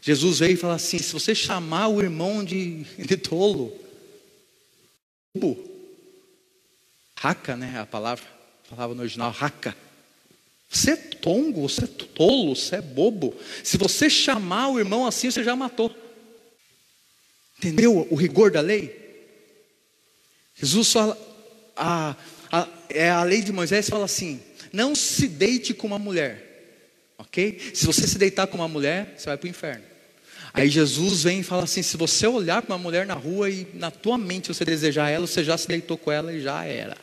Jesus 0.00 0.38
veio 0.38 0.54
e 0.54 0.56
falou 0.56 0.76
assim: 0.76 0.98
se 0.98 1.12
você 1.12 1.34
chamar 1.34 1.88
o 1.88 2.00
irmão 2.00 2.44
de, 2.44 2.84
de 2.98 3.16
tolo, 3.16 3.76
bobo, 5.34 5.62
raca, 7.16 7.56
né? 7.56 7.80
A 7.80 7.86
palavra, 7.86 8.24
a 8.66 8.70
palavra 8.70 8.94
no 8.94 9.02
original, 9.02 9.30
raca. 9.30 9.76
Você 10.68 10.92
é 10.92 10.96
tongo, 10.96 11.68
você 11.68 11.84
é 11.84 11.86
tolo, 11.86 12.54
você 12.54 12.76
é 12.76 12.80
bobo. 12.80 13.34
Se 13.62 13.76
você 13.76 14.10
chamar 14.10 14.68
o 14.68 14.78
irmão 14.78 15.06
assim, 15.06 15.30
você 15.30 15.42
já 15.42 15.54
matou. 15.56 15.94
Entendeu 17.58 18.06
o 18.10 18.14
rigor 18.14 18.50
da 18.50 18.60
lei? 18.60 19.04
Jesus 20.54 20.92
fala, 20.92 21.18
a, 21.76 22.16
a, 22.50 22.68
é 22.88 23.10
a 23.10 23.22
lei 23.22 23.42
de 23.42 23.52
Moisés 23.52 23.88
fala 23.88 24.04
assim: 24.04 24.40
não 24.72 24.94
se 24.94 25.28
deite 25.28 25.72
com 25.74 25.86
uma 25.86 25.98
mulher, 25.98 26.45
ok? 27.18 27.72
Se 27.74 27.86
você 27.86 28.06
se 28.06 28.18
deitar 28.18 28.46
com 28.46 28.56
uma 28.56 28.68
mulher, 28.68 29.14
você 29.16 29.26
vai 29.26 29.36
para 29.36 29.46
o 29.46 29.50
inferno. 29.50 29.84
Aí 30.52 30.70
Jesus 30.70 31.22
vem 31.22 31.40
e 31.40 31.42
fala 31.42 31.64
assim: 31.64 31.82
se 31.82 31.96
você 31.96 32.26
olhar 32.26 32.62
para 32.62 32.74
uma 32.74 32.82
mulher 32.82 33.06
na 33.06 33.14
rua 33.14 33.50
e 33.50 33.66
na 33.74 33.90
tua 33.90 34.16
mente 34.16 34.48
você 34.48 34.64
desejar 34.64 35.10
ela, 35.10 35.26
você 35.26 35.44
já 35.44 35.56
se 35.58 35.68
deitou 35.68 35.98
com 35.98 36.10
ela 36.10 36.32
e 36.32 36.40
já 36.40 36.64
era. 36.64 36.96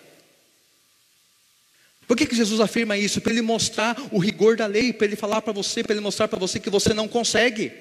Por 2.08 2.18
que, 2.18 2.26
que 2.26 2.36
Jesus 2.36 2.60
afirma 2.60 2.98
isso? 2.98 3.22
Para 3.22 3.32
ele 3.32 3.42
mostrar 3.42 3.96
o 4.12 4.20
rigor 4.20 4.58
da 4.58 4.66
lei, 4.66 4.92
para 4.92 5.08
ele 5.08 5.16
falar 5.16 5.42
para 5.42 5.54
você, 5.54 5.84
para 5.84 5.94
ele 5.94 6.02
mostrar 6.02 6.28
para 6.28 6.40
você 6.40 6.60
que 6.60 6.70
você 6.70 6.94
não 6.94 7.08
consegue. 7.08 7.72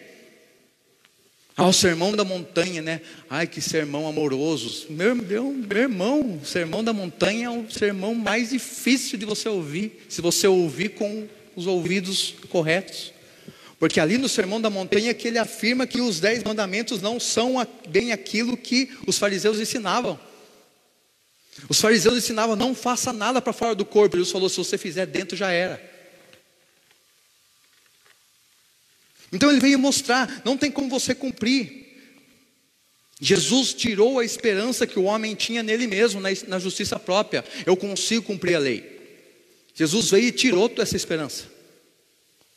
Ah, 1.57 1.67
o 1.67 1.73
sermão 1.73 2.17
da 2.17 2.25
montanha, 2.25 2.81
né? 2.81 3.03
Ai, 3.29 3.47
que 3.47 3.61
sermão 3.61 4.07
amoroso. 4.07 4.87
Meu, 4.89 5.15
meu, 5.15 5.53
meu 5.53 5.79
irmão, 5.79 6.41
o 6.43 6.47
sermão 6.47 6.83
da 6.83 6.95
montanha 6.95 7.47
é 7.47 7.51
o 7.51 7.71
sermão 7.71 8.15
mais 8.15 8.51
difícil 8.51 9.19
de 9.19 9.27
você 9.27 9.49
ouvir, 9.49 10.05
se 10.09 10.23
você 10.23 10.47
ouvir 10.47 10.91
com 10.91 11.29
os 11.57 11.67
ouvidos 11.67 12.35
corretos. 12.49 13.13
Porque 13.79 13.99
ali 13.99 14.17
no 14.17 14.29
Sermão 14.29 14.61
da 14.61 14.71
Montanha 14.71 15.13
que 15.13 15.27
ele 15.27 15.39
afirma 15.39 15.87
que 15.87 16.01
os 16.01 16.21
dez 16.21 16.45
mandamentos 16.45 17.03
não 17.03 17.19
são 17.19 17.57
bem 17.89 18.13
aquilo 18.13 18.57
que 18.57 18.91
os 19.07 19.19
fariseus 19.19 19.59
ensinavam. 19.59 20.19
Os 21.69 21.81
fariseus 21.81 22.17
ensinavam: 22.17 22.55
não 22.55 22.75
faça 22.75 23.13
nada 23.13 23.43
para 23.43 23.53
fora 23.53 23.75
do 23.75 23.85
corpo. 23.85 24.17
Jesus 24.17 24.33
falou: 24.33 24.49
se 24.49 24.57
você 24.57 24.79
fizer 24.79 25.07
dentro, 25.07 25.37
já 25.37 25.51
era. 25.51 25.83
Então 29.33 29.51
ele 29.51 29.61
veio 29.61 29.79
mostrar: 29.79 30.43
não 30.45 30.57
tem 30.57 30.71
como 30.71 30.89
você 30.89 31.15
cumprir. 31.15 31.83
Jesus 33.21 33.73
tirou 33.75 34.19
a 34.19 34.25
esperança 34.25 34.87
que 34.87 34.99
o 34.99 35.05
homem 35.05 35.35
tinha 35.35 35.63
nele 35.63 35.87
mesmo, 35.87 36.21
na, 36.21 36.29
na 36.49 36.59
justiça 36.59 36.99
própria. 36.99 37.45
Eu 37.65 37.77
consigo 37.77 38.25
cumprir 38.25 38.57
a 38.57 38.59
lei. 38.59 39.02
Jesus 39.75 40.11
veio 40.11 40.29
e 40.29 40.33
tirou 40.33 40.69
toda 40.69 40.83
essa 40.83 40.97
esperança. 40.97 41.45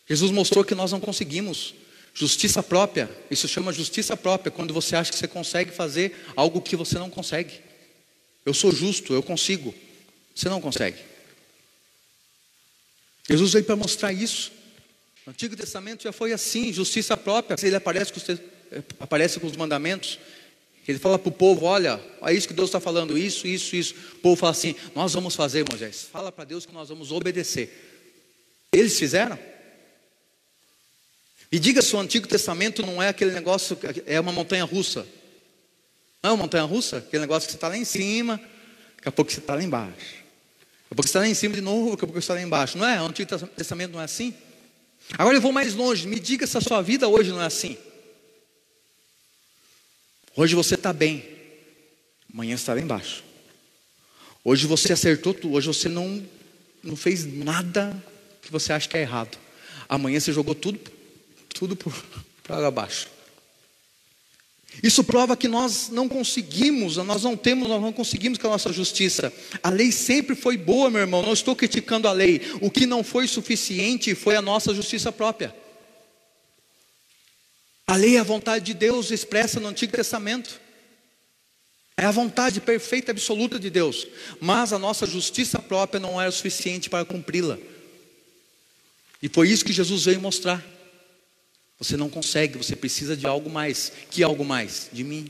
Jesus 0.08 0.32
mostrou 0.32 0.64
que 0.64 0.76
nós 0.76 0.92
não 0.92 1.00
conseguimos. 1.00 1.74
Justiça 2.14 2.64
própria, 2.64 3.10
isso 3.30 3.48
chama 3.48 3.74
justiça 3.74 4.16
própria, 4.16 4.50
quando 4.50 4.74
você 4.74 4.96
acha 4.96 5.12
que 5.12 5.18
você 5.18 5.28
consegue 5.28 5.72
fazer 5.72 6.16
algo 6.36 6.62
que 6.62 6.76
você 6.76 6.98
não 6.98 7.10
consegue. 7.10 7.60
Eu 8.46 8.54
sou 8.54 8.72
justo, 8.72 9.14
eu 9.14 9.22
consigo. 9.22 9.74
Você 10.34 10.48
não 10.48 10.62
consegue. 10.62 10.98
Jesus 13.28 13.54
veio 13.54 13.66
para 13.66 13.76
mostrar 13.76 14.14
isso. 14.14 14.52
No 15.26 15.32
Antigo 15.32 15.56
Testamento 15.56 16.04
já 16.04 16.12
foi 16.12 16.32
assim, 16.32 16.72
justiça 16.72 17.18
própria. 17.18 17.58
Ele 17.66 17.76
aparece 17.76 18.14
com 18.14 18.20
os, 18.20 18.40
aparece 19.00 19.40
com 19.40 19.48
os 19.48 19.56
mandamentos. 19.56 20.20
Ele 20.88 21.00
fala 21.00 21.18
para 21.18 21.30
o 21.30 21.32
povo: 21.32 21.66
olha, 21.66 22.00
é 22.24 22.34
isso 22.34 22.48
que 22.48 22.54
Deus 22.54 22.70
está 22.70 22.80
falando, 22.80 23.18
isso, 23.18 23.48
isso, 23.48 23.76
isso. 23.76 23.96
O 24.14 24.18
povo 24.18 24.36
fala 24.36 24.52
assim: 24.52 24.76
nós 24.94 25.14
vamos 25.14 25.36
fazer, 25.36 25.66
Moisés. 25.70 26.08
Fala 26.12 26.32
para 26.32 26.44
Deus 26.44 26.66
que 26.66 26.74
nós 26.74 26.90
vamos 26.90 27.12
obedecer. 27.12 27.94
Eles 28.72 28.98
fizeram? 28.98 29.38
E 31.52 31.60
diga 31.60 31.82
se 31.82 31.96
o 31.96 32.00
Antigo 32.00 32.28
Testamento 32.28 32.86
não 32.86 33.02
é 33.02 33.10
aquele 33.10 33.32
negócio, 33.32 33.78
é 34.06 34.20
uma 34.20 34.32
montanha 34.32 34.64
russa. 34.64 35.08
Não 36.22 36.32
é 36.32 36.34
uma 36.34 36.44
montanha 36.44 36.64
russa? 36.64 36.98
Aquele 36.98 37.22
negócio 37.22 37.48
que 37.48 37.52
você 37.52 37.58
está 37.58 37.68
lá 37.68 37.78
em 37.78 37.86
cima, 37.86 38.38
daqui 38.98 39.10
a 39.10 39.12
pouco 39.12 39.32
você 39.32 39.40
está 39.40 39.56
lá 39.56 39.64
embaixo. 39.64 39.94
Daqui 39.96 40.92
a 40.92 40.96
pouco 40.96 41.04
você 41.04 41.10
está 41.10 41.20
lá 41.20 41.28
em 41.28 41.34
cima 41.34 41.56
de 41.56 41.62
novo, 41.62 41.92
daqui 41.92 42.04
a 42.04 42.08
pouco 42.08 42.14
você 42.14 42.20
está 42.20 42.34
lá 42.34 42.42
embaixo. 42.42 42.78
Não 42.78 42.86
é? 42.86 43.02
O 43.02 43.06
Antigo 43.06 43.38
Testamento 43.50 43.94
não 43.94 44.02
é 44.02 44.06
assim? 44.06 44.34
Agora 45.18 45.38
eu 45.38 45.42
vou 45.42 45.52
mais 45.52 45.74
longe, 45.74 46.08
me 46.08 46.20
diga 46.20 46.48
se 46.48 46.58
a 46.58 46.62
sua 46.62 46.82
vida 46.82 47.08
hoje 47.08 47.32
não 47.32 47.42
é 47.42 47.46
assim. 47.46 47.78
Hoje 50.38 50.54
você 50.54 50.76
está 50.76 50.92
bem, 50.92 51.24
amanhã 52.32 52.56
está 52.56 52.74
lá 52.74 52.82
embaixo. 52.82 53.24
Hoje 54.44 54.68
você 54.68 54.92
acertou 54.92 55.34
tudo, 55.34 55.54
hoje 55.54 55.68
você 55.68 55.88
não, 55.88 56.22
não 56.84 56.98
fez 56.98 57.26
nada 57.26 57.96
que 58.42 58.52
você 58.52 58.74
acha 58.74 58.90
que 58.90 58.98
é 58.98 59.02
errado. 59.02 59.38
Amanhã 59.88 60.20
você 60.20 60.34
jogou 60.34 60.54
tudo, 60.54 60.80
tudo 61.54 61.78
para 62.44 62.68
abaixo. 62.68 63.08
Isso 64.84 65.06
prova 65.06 65.38
que 65.38 65.48
nós 65.48 65.88
não 65.90 66.10
conseguimos, 66.10 66.98
nós 66.98 67.24
não 67.24 67.38
temos, 67.38 67.70
nós 67.70 67.82
não 67.82 67.94
conseguimos 67.94 68.38
com 68.38 68.48
a 68.48 68.52
nossa 68.52 68.74
justiça. 68.74 69.32
A 69.64 69.70
lei 69.70 69.90
sempre 69.90 70.36
foi 70.36 70.58
boa, 70.58 70.90
meu 70.90 71.00
irmão. 71.00 71.22
Não 71.22 71.32
estou 71.32 71.56
criticando 71.56 72.10
a 72.10 72.12
lei. 72.12 72.42
O 72.60 72.70
que 72.70 72.86
não 72.86 73.06
foi 73.06 73.26
suficiente 73.26 74.14
foi 74.14 74.36
a 74.36 74.42
nossa 74.42 74.74
justiça 74.74 75.14
própria. 75.14 75.56
A 77.88 77.96
lei 77.96 78.16
é 78.18 78.20
a 78.20 78.24
vontade 78.24 78.66
de 78.66 78.74
Deus 78.74 79.12
expressa 79.12 79.60
no 79.60 79.68
Antigo 79.68 79.94
Testamento. 79.94 80.60
É 81.96 82.06
a 82.06 82.12
vontade 82.12 82.60
perfeita, 82.60 83.12
absoluta 83.12 83.60
de 83.60 83.70
Deus. 83.70 84.08
Mas 84.42 84.74
a 84.74 84.80
nossa 84.80 85.06
justiça 85.06 85.60
própria 85.60 86.00
não 86.00 86.20
era 86.20 86.32
suficiente 86.32 86.90
para 86.90 87.06
cumpri-la. 87.06 87.58
E 89.22 89.30
foi 89.30 89.50
isso 89.50 89.64
que 89.64 89.72
Jesus 89.72 90.06
veio 90.06 90.20
mostrar. 90.20 90.66
Você 91.78 91.96
não 91.96 92.10
consegue, 92.10 92.58
você 92.58 92.76
precisa 92.76 93.16
de 93.16 93.28
algo 93.28 93.50
mais. 93.50 93.92
Que 94.10 94.24
algo 94.24 94.44
mais? 94.44 94.90
De 94.92 95.04
mim. 95.04 95.30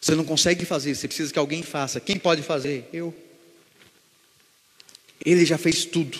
Você 0.00 0.14
não 0.14 0.24
consegue 0.24 0.64
fazer, 0.64 0.94
você 0.94 1.06
precisa 1.06 1.32
que 1.32 1.38
alguém 1.38 1.62
faça. 1.62 2.00
Quem 2.00 2.18
pode 2.18 2.42
fazer? 2.42 2.88
Eu. 2.92 3.14
Ele 5.24 5.44
já 5.44 5.58
fez 5.58 5.84
tudo. 5.84 6.18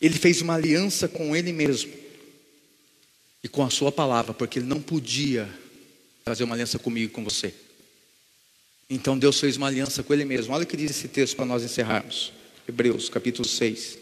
Ele 0.00 0.18
fez 0.18 0.42
uma 0.42 0.54
aliança 0.54 1.08
com 1.08 1.34
ele 1.34 1.52
mesmo 1.52 2.03
e 3.44 3.48
com 3.48 3.62
a 3.62 3.68
sua 3.68 3.92
palavra, 3.92 4.32
porque 4.32 4.58
ele 4.58 4.66
não 4.66 4.80
podia 4.80 5.46
fazer 6.24 6.44
uma 6.44 6.54
aliança 6.54 6.78
comigo 6.78 7.12
e 7.12 7.14
com 7.14 7.22
você. 7.22 7.54
Então 8.88 9.18
Deus 9.18 9.38
fez 9.38 9.58
uma 9.58 9.66
aliança 9.66 10.02
com 10.02 10.14
ele 10.14 10.24
mesmo. 10.24 10.54
Olha 10.54 10.64
o 10.64 10.66
que 10.66 10.76
diz 10.76 10.90
esse 10.90 11.08
texto 11.08 11.36
para 11.36 11.44
nós 11.44 11.62
encerrarmos. 11.62 12.32
Hebreus 12.66 13.10
capítulo 13.10 13.46
6 13.46 13.98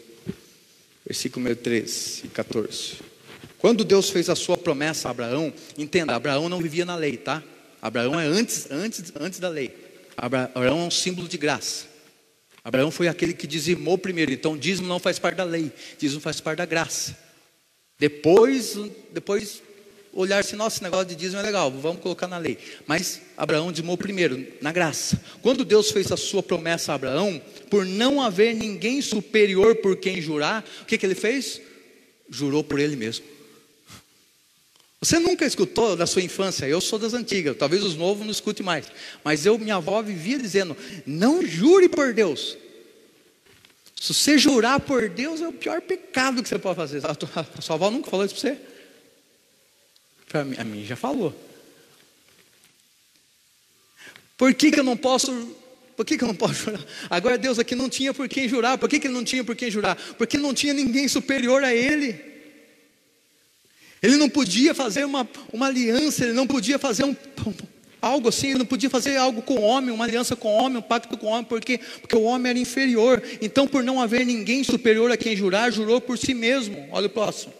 versículo 1.05 1.53
13 1.53 2.21
e 2.25 2.27
14. 2.29 2.93
Quando 3.59 3.83
Deus 3.83 4.09
fez 4.09 4.29
a 4.29 4.35
sua 4.35 4.57
promessa 4.57 5.09
a 5.09 5.11
Abraão, 5.11 5.53
entenda, 5.77 6.15
Abraão 6.15 6.47
não 6.47 6.61
vivia 6.61 6.85
na 6.85 6.95
lei, 6.95 7.17
tá? 7.17 7.43
Abraão 7.81 8.19
é 8.19 8.25
antes, 8.25 8.69
antes, 8.71 9.11
antes 9.19 9.39
da 9.39 9.49
lei. 9.49 9.75
Abraão 10.15 10.63
é 10.63 10.71
um 10.71 10.91
símbolo 10.91 11.27
de 11.27 11.37
graça. 11.37 11.85
Abraão 12.63 12.89
foi 12.89 13.09
aquele 13.09 13.33
que 13.33 13.45
dizimou 13.45 13.97
primeiro, 13.97 14.31
então 14.31 14.57
dízimo 14.57 14.87
não 14.87 14.99
faz 14.99 15.19
parte 15.19 15.35
da 15.35 15.43
lei, 15.43 15.71
dízimo 15.97 16.21
faz 16.21 16.39
parte 16.39 16.59
da 16.59 16.65
graça. 16.65 17.17
Depois, 17.99 18.77
depois 19.11 19.61
olhar 20.13 20.43
nossa, 20.55 20.77
esse 20.77 20.83
negócio 20.83 21.07
de 21.07 21.15
dízimo 21.15 21.41
é 21.41 21.43
legal, 21.43 21.71
vamos 21.71 22.01
colocar 22.01 22.27
na 22.27 22.37
lei. 22.37 22.57
Mas 22.85 23.21
Abraão 23.35 23.71
dizimou 23.71 23.97
primeiro, 23.97 24.45
na 24.61 24.71
graça. 24.71 25.19
Quando 25.41 25.65
Deus 25.65 25.91
fez 25.91 26.11
a 26.11 26.17
sua 26.17 26.43
promessa 26.43 26.91
a 26.91 26.95
Abraão, 26.95 27.41
por 27.69 27.85
não 27.85 28.21
haver 28.21 28.53
ninguém 28.53 29.01
superior 29.01 29.75
por 29.77 29.97
quem 29.97 30.21
jurar, 30.21 30.63
o 30.81 30.85
que, 30.85 30.97
que 30.97 31.05
ele 31.05 31.15
fez? 31.15 31.59
Jurou 32.29 32.63
por 32.63 32.79
ele 32.79 32.95
mesmo. 32.95 33.25
Você 35.01 35.19
nunca 35.19 35.45
escutou 35.45 35.97
da 35.97 36.05
sua 36.05 36.21
infância, 36.21 36.65
eu 36.65 36.79
sou 36.79 36.97
das 36.97 37.13
antigas, 37.13 37.57
talvez 37.57 37.83
os 37.83 37.95
novos 37.95 38.23
não 38.23 38.31
escute 38.31 38.63
mais, 38.63 38.85
mas 39.21 39.45
eu, 39.45 39.59
minha 39.59 39.75
avó 39.75 40.01
vivia 40.01 40.39
dizendo: 40.39 40.77
não 41.05 41.45
jure 41.45 41.89
por 41.89 42.13
Deus. 42.13 42.57
Se 44.03 44.13
você 44.13 44.37
jurar 44.37 44.81
por 44.81 45.07
Deus 45.07 45.39
é 45.39 45.47
o 45.47 45.53
pior 45.53 45.79
pecado 45.79 46.43
que 46.43 46.49
você 46.49 46.59
pode 46.59 46.75
fazer. 46.75 47.01
A 47.05 47.61
sua 47.61 47.75
avó 47.75 47.89
nunca 47.89 48.09
falou 48.09 48.25
isso 48.25 48.35
para 48.35 48.41
você? 48.41 48.61
Para 50.27 50.43
mim, 50.43 50.57
a 50.59 50.63
mim 50.65 50.85
já 50.85 50.97
falou. 50.97 51.33
Por 54.35 54.53
que, 54.55 54.71
que 54.71 54.79
eu 54.81 54.83
não 54.83 54.97
posso 54.97 55.31
por 55.95 56.05
que, 56.05 56.17
que, 56.17 56.23
eu 56.25 56.27
não 56.27 56.35
posso 56.35 56.53
jurar? 56.55 56.85
Agora 57.09 57.37
Deus 57.37 57.57
aqui 57.57 57.75
não 57.75 57.87
tinha 57.87 58.13
por 58.13 58.27
quem 58.27 58.49
jurar. 58.49 58.77
Por 58.77 58.89
que, 58.89 58.99
que 58.99 59.07
ele 59.07 59.13
não 59.13 59.23
tinha 59.23 59.41
por 59.41 59.55
quem 59.55 59.71
jurar? 59.71 59.95
Porque 60.17 60.37
não 60.37 60.53
tinha 60.53 60.73
ninguém 60.73 61.07
superior 61.07 61.63
a 61.63 61.73
ele. 61.73 62.19
Ele 64.01 64.17
não 64.17 64.27
podia 64.27 64.75
fazer 64.75 65.05
uma, 65.05 65.25
uma 65.53 65.67
aliança, 65.67 66.25
ele 66.25 66.33
não 66.33 66.45
podia 66.45 66.77
fazer 66.77 67.05
um, 67.05 67.15
algo 68.05 68.29
assim, 68.29 68.49
ele 68.49 68.59
não 68.59 68.65
podia 68.65 68.89
fazer 68.89 69.17
algo 69.17 69.41
com 69.41 69.55
o 69.55 69.61
homem, 69.61 69.91
uma 69.91 70.03
aliança 70.03 70.35
com 70.35 70.49
o 70.49 70.57
homem, 70.57 70.77
um 70.77 70.81
pacto 70.81 71.17
com 71.17 71.27
o 71.27 71.29
homem, 71.29 71.45
porque, 71.45 71.79
porque 72.01 72.15
o 72.15 72.23
homem 72.23 72.49
era 72.49 72.59
inferior. 72.59 73.21
Então, 73.41 73.67
por 73.67 73.83
não 73.83 74.01
haver 74.01 74.25
ninguém 74.25 74.63
superior 74.63 75.11
a 75.11 75.17
quem 75.17 75.35
jurar, 75.35 75.71
jurou 75.71 76.01
por 76.01 76.17
si 76.17 76.33
mesmo. 76.33 76.87
Olha 76.91 77.07
o 77.07 77.09
próximo 77.09 77.53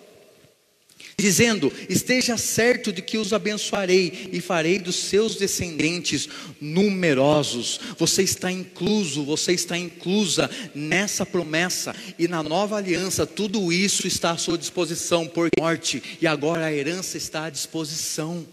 dizendo: 1.17 1.71
Esteja 1.89 2.37
certo 2.37 2.91
de 2.91 3.01
que 3.01 3.17
os 3.17 3.33
abençoarei 3.33 4.29
e 4.31 4.41
farei 4.41 4.79
dos 4.79 4.95
seus 4.95 5.35
descendentes 5.35 6.27
numerosos. 6.59 7.79
Você 7.97 8.23
está 8.23 8.51
incluso, 8.51 9.23
você 9.23 9.53
está 9.53 9.77
inclusa 9.77 10.49
nessa 10.73 11.25
promessa 11.25 11.95
e 12.17 12.27
na 12.27 12.43
nova 12.43 12.77
aliança, 12.77 13.25
tudo 13.25 13.71
isso 13.71 14.07
está 14.07 14.31
à 14.31 14.37
sua 14.37 14.57
disposição 14.57 15.27
por 15.27 15.49
morte 15.57 16.01
e 16.21 16.27
agora 16.27 16.65
a 16.65 16.73
herança 16.73 17.17
está 17.17 17.45
à 17.45 17.49
disposição. 17.49 18.45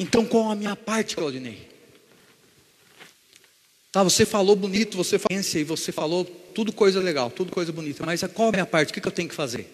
Então, 0.00 0.24
qual 0.24 0.50
a 0.50 0.56
minha 0.56 0.74
parte, 0.74 1.14
Claudinei? 1.14 1.68
Tá, 3.92 4.02
você 4.02 4.24
falou 4.24 4.56
bonito, 4.56 4.96
você 4.96 5.18
falou 5.18 5.38
e 5.38 5.64
você 5.64 5.92
falou 5.92 6.24
tudo 6.24 6.72
coisa 6.72 7.00
legal, 7.00 7.30
tudo 7.30 7.52
coisa 7.52 7.70
bonita, 7.70 8.06
mas 8.06 8.22
qual 8.32 8.48
a 8.48 8.52
minha 8.52 8.64
parte? 8.64 8.90
O 8.90 8.92
que 8.94 9.06
eu 9.06 9.12
tenho 9.12 9.28
que 9.28 9.34
fazer? 9.34 9.70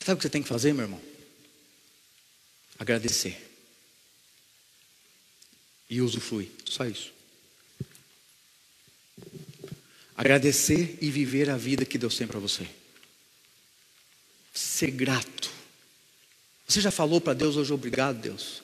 Sabe 0.00 0.14
o 0.14 0.16
que 0.16 0.22
você 0.22 0.30
tem 0.30 0.42
que 0.42 0.48
fazer, 0.48 0.72
meu 0.72 0.84
irmão? 0.84 1.00
Agradecer. 2.78 3.36
E 5.90 6.00
usufruir. 6.00 6.48
Só 6.64 6.86
isso. 6.86 7.12
Agradecer 10.16 10.96
e 11.02 11.10
viver 11.10 11.50
a 11.50 11.58
vida 11.58 11.84
que 11.84 11.98
Deus 11.98 12.16
tem 12.16 12.26
para 12.26 12.38
você. 12.38 12.66
Ser 14.54 14.92
grato. 14.92 15.39
Você 16.70 16.80
já 16.80 16.92
falou 16.92 17.20
para 17.20 17.34
Deus 17.34 17.56
hoje, 17.56 17.72
obrigado, 17.72 18.20
Deus? 18.20 18.62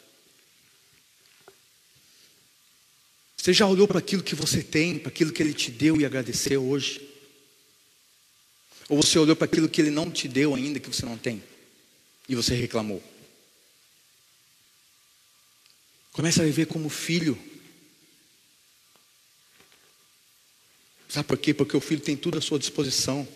Você 3.36 3.52
já 3.52 3.66
olhou 3.66 3.88
para 3.88 3.98
aquilo 3.98 4.22
que 4.22 4.36
você 4.36 4.62
tem, 4.62 4.96
para 4.96 5.08
aquilo 5.08 5.32
que 5.32 5.42
Ele 5.42 5.52
te 5.52 5.72
deu 5.72 6.00
e 6.00 6.06
agradeceu 6.06 6.64
hoje? 6.64 7.04
Ou 8.88 9.02
você 9.02 9.18
olhou 9.18 9.34
para 9.34 9.46
aquilo 9.46 9.68
que 9.68 9.80
ele 9.80 9.90
não 9.90 10.08
te 10.08 10.28
deu 10.28 10.54
ainda, 10.54 10.78
que 10.78 10.86
você 10.86 11.04
não 11.04 11.18
tem, 11.18 11.42
e 12.28 12.36
você 12.36 12.54
reclamou? 12.54 13.02
Comece 16.12 16.40
a 16.40 16.44
viver 16.44 16.66
como 16.66 16.88
filho. 16.88 17.36
Sabe 21.08 21.26
por 21.26 21.38
quê? 21.38 21.52
Porque 21.52 21.76
o 21.76 21.80
filho 21.80 22.00
tem 22.00 22.16
tudo 22.16 22.38
à 22.38 22.40
sua 22.40 22.60
disposição. 22.60 23.26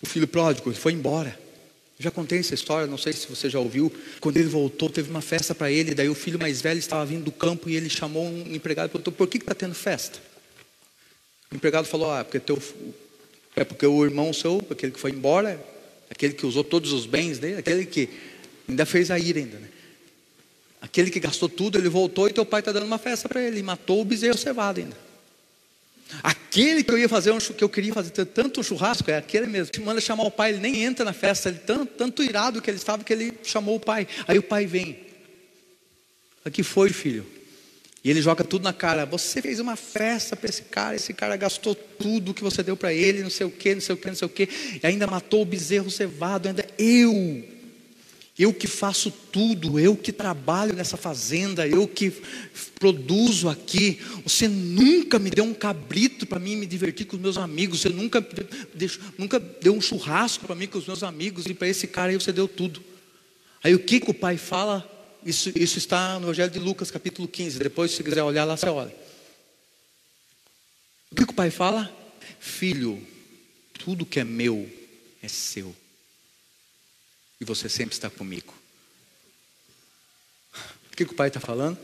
O 0.00 0.06
filho 0.06 0.26
pródigo 0.26 0.74
foi 0.74 0.92
embora. 0.92 1.51
Já 2.02 2.10
contei 2.10 2.40
essa 2.40 2.52
história, 2.52 2.88
não 2.88 2.98
sei 2.98 3.12
se 3.12 3.28
você 3.28 3.48
já 3.48 3.60
ouviu. 3.60 3.92
Quando 4.20 4.36
ele 4.36 4.48
voltou, 4.48 4.90
teve 4.90 5.08
uma 5.08 5.20
festa 5.20 5.54
para 5.54 5.70
ele. 5.70 5.94
Daí 5.94 6.08
o 6.08 6.16
filho 6.16 6.36
mais 6.36 6.60
velho 6.60 6.78
estava 6.78 7.06
vindo 7.06 7.22
do 7.22 7.30
campo 7.30 7.70
e 7.70 7.76
ele 7.76 7.88
chamou 7.88 8.26
um 8.26 8.52
empregado 8.52 8.88
e 8.88 8.90
perguntou: 8.90 9.12
Por 9.12 9.28
que 9.28 9.38
está 9.38 9.54
tendo 9.54 9.72
festa? 9.72 10.18
O 11.52 11.54
empregado 11.54 11.86
falou: 11.86 12.10
Ah, 12.10 12.24
porque 12.24 12.40
teu, 12.40 12.60
é 13.54 13.62
porque 13.62 13.86
o 13.86 14.04
irmão 14.04 14.32
seu, 14.32 14.60
aquele 14.68 14.90
que 14.90 14.98
foi 14.98 15.12
embora, 15.12 15.64
aquele 16.10 16.34
que 16.34 16.44
usou 16.44 16.64
todos 16.64 16.92
os 16.92 17.06
bens 17.06 17.38
dele, 17.38 17.58
aquele 17.58 17.86
que 17.86 18.08
ainda 18.68 18.84
fez 18.84 19.08
a 19.12 19.16
ira 19.16 19.38
ainda, 19.38 19.58
né? 19.58 19.68
Aquele 20.80 21.08
que 21.08 21.20
gastou 21.20 21.48
tudo, 21.48 21.78
ele 21.78 21.88
voltou 21.88 22.28
e 22.28 22.32
teu 22.32 22.44
pai 22.44 22.58
está 22.62 22.72
dando 22.72 22.86
uma 22.86 22.98
festa 22.98 23.28
para 23.28 23.40
ele, 23.40 23.60
e 23.60 23.62
matou 23.62 24.00
o 24.00 24.04
bezerro 24.04 24.36
cevado 24.36 24.80
ainda. 24.80 24.96
Aquele 26.22 26.82
que 26.82 26.90
eu 26.90 26.98
ia 26.98 27.08
fazer, 27.08 27.32
que 27.40 27.62
eu 27.62 27.68
queria 27.68 27.92
fazer 27.92 28.10
tanto 28.26 28.62
churrasco, 28.62 29.10
é 29.10 29.16
aquele 29.16 29.46
mesmo. 29.46 29.72
Que 29.72 29.80
manda 29.80 30.00
chamar 30.00 30.24
o 30.24 30.30
pai, 30.30 30.50
ele 30.50 30.58
nem 30.58 30.82
entra 30.82 31.04
na 31.04 31.12
festa, 31.12 31.48
ele 31.48 31.58
tanto, 31.58 31.86
tanto 31.94 32.22
irado 32.22 32.60
que 32.60 32.68
ele 32.70 32.78
estava 32.78 33.04
que 33.04 33.12
ele 33.12 33.32
chamou 33.42 33.76
o 33.76 33.80
pai. 33.80 34.06
Aí 34.26 34.38
o 34.38 34.42
pai 34.42 34.66
vem. 34.66 34.98
Aqui 36.44 36.62
foi, 36.62 36.90
filho. 36.90 37.24
E 38.04 38.10
ele 38.10 38.20
joga 38.20 38.42
tudo 38.42 38.64
na 38.64 38.72
cara. 38.72 39.06
Você 39.06 39.40
fez 39.40 39.60
uma 39.60 39.76
festa 39.76 40.34
para 40.34 40.48
esse 40.50 40.62
cara, 40.62 40.96
esse 40.96 41.14
cara 41.14 41.36
gastou 41.36 41.74
tudo 41.74 42.34
que 42.34 42.42
você 42.42 42.62
deu 42.62 42.76
para 42.76 42.92
ele, 42.92 43.22
não 43.22 43.30
sei 43.30 43.46
o 43.46 43.50
que, 43.50 43.74
não 43.74 43.80
sei 43.80 43.94
o 43.94 43.98
que, 43.98 44.08
não 44.08 44.14
sei 44.16 44.26
o 44.26 44.28
que, 44.28 44.48
e 44.82 44.86
ainda 44.86 45.06
matou 45.06 45.42
o 45.42 45.44
bezerro 45.44 45.90
cevado, 45.90 46.48
ainda 46.48 46.66
eu 46.76 47.44
eu 48.38 48.52
que 48.52 48.66
faço 48.66 49.10
tudo, 49.10 49.78
eu 49.78 49.94
que 49.94 50.10
trabalho 50.10 50.74
nessa 50.74 50.96
fazenda, 50.96 51.68
eu 51.68 51.86
que 51.86 52.10
produzo 52.80 53.50
aqui. 53.50 54.00
Você 54.24 54.48
nunca 54.48 55.18
me 55.18 55.28
deu 55.28 55.44
um 55.44 55.52
cabrito 55.52 56.26
para 56.26 56.38
mim 56.38 56.56
me 56.56 56.64
divertir 56.64 57.06
com 57.06 57.16
os 57.16 57.22
meus 57.22 57.36
amigos. 57.36 57.80
Você 57.80 57.90
nunca, 57.90 58.26
nunca 59.18 59.38
deu 59.38 59.74
um 59.74 59.82
churrasco 59.82 60.46
para 60.46 60.56
mim 60.56 60.66
com 60.66 60.78
os 60.78 60.86
meus 60.86 61.02
amigos. 61.02 61.44
E 61.44 61.52
para 61.52 61.68
esse 61.68 61.86
cara 61.86 62.10
aí 62.10 62.14
você 62.16 62.32
deu 62.32 62.48
tudo. 62.48 62.82
Aí 63.62 63.74
o 63.74 63.78
que, 63.78 64.00
que 64.00 64.10
o 64.10 64.14
pai 64.14 64.38
fala? 64.38 64.88
Isso, 65.24 65.52
isso 65.54 65.76
está 65.76 66.18
no 66.18 66.26
Evangelho 66.26 66.50
de 66.50 66.58
Lucas, 66.58 66.90
capítulo 66.90 67.28
15. 67.28 67.58
Depois, 67.58 67.90
se 67.90 68.02
quiser 68.02 68.22
olhar 68.22 68.44
lá, 68.44 68.56
você 68.56 68.66
olha. 68.66 68.94
O 71.10 71.14
que, 71.14 71.26
que 71.26 71.32
o 71.32 71.36
pai 71.36 71.50
fala? 71.50 71.94
Filho, 72.40 73.00
tudo 73.74 74.06
que 74.06 74.18
é 74.18 74.24
meu 74.24 74.68
é 75.22 75.28
seu 75.28 75.76
e 77.42 77.44
você 77.44 77.68
sempre 77.68 77.92
está 77.92 78.08
comigo. 78.08 78.54
O 80.92 80.96
que, 80.96 81.04
que 81.04 81.12
o 81.12 81.16
pai 81.16 81.26
está 81.26 81.40
falando? 81.40 81.76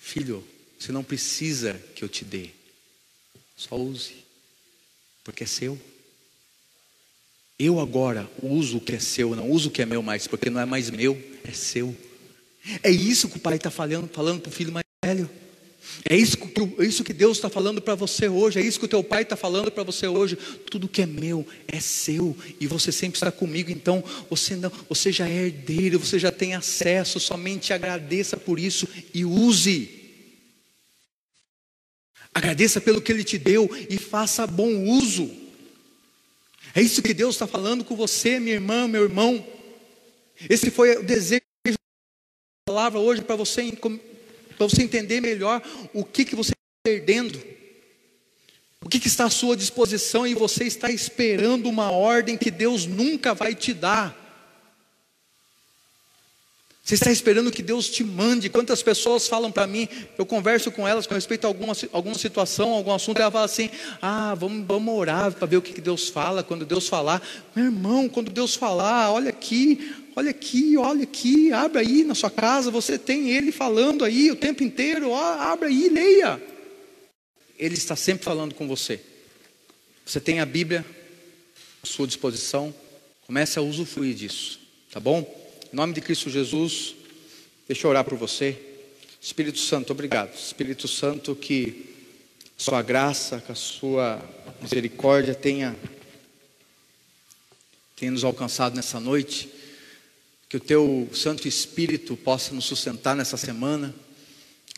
Filho, 0.00 0.42
você 0.78 0.90
não 0.90 1.04
precisa 1.04 1.74
que 1.94 2.02
eu 2.02 2.08
te 2.08 2.24
dê, 2.24 2.48
só 3.54 3.76
use, 3.76 4.24
porque 5.22 5.44
é 5.44 5.46
seu. 5.46 5.78
Eu 7.58 7.78
agora 7.78 8.28
uso 8.42 8.78
o 8.78 8.80
que 8.80 8.94
é 8.94 8.98
seu, 8.98 9.36
não 9.36 9.50
uso 9.50 9.68
o 9.68 9.70
que 9.70 9.82
é 9.82 9.86
meu 9.86 10.02
mais, 10.02 10.26
porque 10.26 10.48
não 10.48 10.62
é 10.62 10.64
mais 10.64 10.88
meu, 10.88 11.14
é 11.44 11.52
seu. 11.52 11.94
É 12.82 12.90
isso 12.90 13.28
que 13.28 13.36
o 13.36 13.40
pai 13.40 13.56
está 13.56 13.70
falando, 13.70 14.08
falando 14.08 14.40
para 14.40 14.48
o 14.48 14.52
filho 14.52 14.72
mais. 14.72 14.83
É 16.14 16.16
isso, 16.16 16.38
é 16.78 16.84
isso 16.84 17.02
que 17.02 17.12
Deus 17.12 17.38
está 17.38 17.50
falando 17.50 17.82
para 17.82 17.96
você 17.96 18.28
hoje, 18.28 18.60
é 18.60 18.62
isso 18.62 18.78
que 18.78 18.84
o 18.84 18.88
teu 18.88 19.02
pai 19.02 19.22
está 19.22 19.34
falando 19.34 19.68
para 19.72 19.82
você 19.82 20.06
hoje. 20.06 20.36
Tudo 20.70 20.86
que 20.86 21.02
é 21.02 21.06
meu 21.06 21.44
é 21.66 21.80
seu 21.80 22.36
e 22.60 22.68
você 22.68 22.92
sempre 22.92 23.16
está 23.16 23.32
comigo. 23.32 23.72
Então 23.72 24.00
você 24.30 24.54
não, 24.54 24.70
você 24.88 25.10
já 25.10 25.28
é 25.28 25.46
herdeiro, 25.46 25.98
você 25.98 26.16
já 26.16 26.30
tem 26.30 26.54
acesso. 26.54 27.18
Somente 27.18 27.72
agradeça 27.72 28.36
por 28.36 28.60
isso 28.60 28.86
e 29.12 29.24
use. 29.24 29.90
Agradeça 32.32 32.80
pelo 32.80 33.02
que 33.02 33.10
Ele 33.10 33.24
te 33.24 33.36
deu 33.36 33.68
e 33.90 33.98
faça 33.98 34.46
bom 34.46 34.84
uso. 34.84 35.28
É 36.76 36.80
isso 36.80 37.02
que 37.02 37.12
Deus 37.12 37.34
está 37.34 37.48
falando 37.48 37.82
com 37.82 37.96
você, 37.96 38.38
minha 38.38 38.54
irmã, 38.54 38.86
meu 38.86 39.02
irmão. 39.02 39.44
Esse 40.48 40.70
foi 40.70 40.96
o 40.96 41.02
desejo 41.02 41.42
da 41.66 41.74
palavra 42.66 43.00
hoje 43.00 43.20
para 43.20 43.34
você 43.34 43.62
para 44.56 44.68
você 44.68 44.82
entender 44.82 45.20
melhor 45.20 45.62
o 45.92 46.04
que, 46.04 46.24
que 46.24 46.36
você 46.36 46.52
está 46.52 46.82
perdendo, 46.82 47.40
o 48.80 48.88
que, 48.88 49.00
que 49.00 49.08
está 49.08 49.24
à 49.24 49.30
sua 49.30 49.56
disposição 49.56 50.26
e 50.26 50.34
você 50.34 50.64
está 50.64 50.90
esperando 50.90 51.68
uma 51.68 51.90
ordem 51.90 52.36
que 52.36 52.50
Deus 52.50 52.86
nunca 52.86 53.34
vai 53.34 53.54
te 53.54 53.72
dar. 53.72 54.24
Você 56.84 56.96
está 56.96 57.10
esperando 57.10 57.50
que 57.50 57.62
Deus 57.62 57.88
te 57.88 58.04
mande. 58.04 58.50
Quantas 58.50 58.82
pessoas 58.82 59.26
falam 59.26 59.50
para 59.50 59.66
mim, 59.66 59.88
eu 60.18 60.26
converso 60.26 60.70
com 60.70 60.86
elas 60.86 61.06
com 61.06 61.14
respeito 61.14 61.46
a 61.46 61.48
alguma, 61.48 61.72
alguma 61.90 62.14
situação, 62.14 62.72
algum 62.72 62.92
assunto, 62.92 63.18
e 63.18 63.22
ela 63.22 63.30
fala 63.30 63.46
assim: 63.46 63.70
ah, 64.02 64.34
vamos, 64.34 64.66
vamos 64.66 64.94
orar 64.94 65.32
para 65.32 65.46
ver 65.46 65.56
o 65.56 65.62
que, 65.62 65.80
Deus 65.80 66.10
fala, 66.10 66.42
quando 66.42 66.66
Deus 66.66 66.86
falar. 66.86 67.22
Meu 67.56 67.64
irmão, 67.64 68.06
quando 68.06 68.30
Deus 68.30 68.54
falar, 68.54 69.10
olha 69.10 69.30
aqui, 69.30 69.94
olha 70.16 70.30
aqui, 70.30 70.76
olha 70.76 71.02
aqui, 71.02 71.52
abre 71.52 71.80
aí 71.80 72.04
na 72.04 72.14
sua 72.14 72.30
casa, 72.30 72.70
você 72.70 72.98
tem 72.98 73.30
Ele 73.30 73.50
falando 73.50 74.04
aí 74.04 74.30
o 74.30 74.36
tempo 74.36 74.62
inteiro, 74.62 75.10
ó, 75.10 75.34
abre 75.34 75.68
aí, 75.68 75.88
leia. 75.88 76.42
Ele 77.58 77.74
está 77.74 77.96
sempre 77.96 78.24
falando 78.24 78.54
com 78.54 78.66
você. 78.66 79.00
Você 80.04 80.20
tem 80.20 80.40
a 80.40 80.46
Bíblia 80.46 80.84
à 81.82 81.86
sua 81.86 82.06
disposição, 82.06 82.74
comece 83.26 83.58
a 83.58 83.62
usufruir 83.62 84.14
disso, 84.14 84.60
tá 84.90 85.00
bom? 85.00 85.22
Em 85.72 85.76
nome 85.76 85.94
de 85.94 86.00
Cristo 86.00 86.30
Jesus, 86.30 86.94
deixa 87.66 87.86
eu 87.86 87.90
orar 87.90 88.04
por 88.04 88.16
você. 88.16 88.56
Espírito 89.20 89.58
Santo, 89.58 89.92
obrigado. 89.92 90.34
Espírito 90.34 90.86
Santo, 90.86 91.34
que 91.34 91.94
sua 92.56 92.82
graça, 92.82 93.40
que 93.40 93.50
a 93.50 93.54
sua 93.54 94.22
misericórdia 94.60 95.34
tenha, 95.34 95.74
tenha 97.96 98.12
nos 98.12 98.22
alcançado 98.22 98.76
nessa 98.76 99.00
noite. 99.00 99.53
Que 100.54 100.58
o 100.58 100.60
teu 100.60 101.08
Santo 101.12 101.48
Espírito 101.48 102.16
possa 102.16 102.54
nos 102.54 102.66
sustentar 102.66 103.16
nessa 103.16 103.36
semana. 103.36 103.92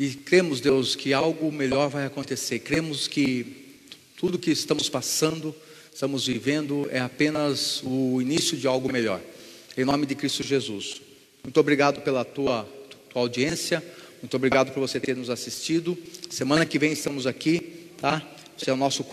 E 0.01 0.09
cremos, 0.09 0.59
Deus, 0.59 0.97
que 0.97 1.13
algo 1.13 1.53
melhor 1.53 1.91
vai 1.91 2.07
acontecer. 2.07 2.61
Cremos 2.61 3.07
que 3.07 3.77
tudo 4.17 4.39
que 4.39 4.51
estamos 4.51 4.89
passando, 4.89 5.55
estamos 5.93 6.29
vivendo, 6.29 6.89
é 6.91 6.99
apenas 6.99 7.83
o 7.85 8.23
início 8.23 8.57
de 8.57 8.67
algo 8.67 8.91
melhor. 8.91 9.21
Em 9.77 9.85
nome 9.85 10.07
de 10.07 10.15
Cristo 10.15 10.43
Jesus. 10.43 11.03
Muito 11.45 11.61
obrigado 11.61 12.01
pela 12.01 12.25
tua, 12.25 12.67
tua 13.11 13.21
audiência. 13.21 13.85
Muito 14.23 14.35
obrigado 14.35 14.73
por 14.73 14.81
você 14.81 14.99
ter 14.99 15.15
nos 15.15 15.29
assistido. 15.29 15.95
Semana 16.31 16.65
que 16.65 16.79
vem 16.79 16.93
estamos 16.93 17.27
aqui, 17.27 17.91
tá? 18.01 18.27
Você 18.57 18.71
é 18.71 18.73
o 18.73 18.79
nosso 18.79 19.05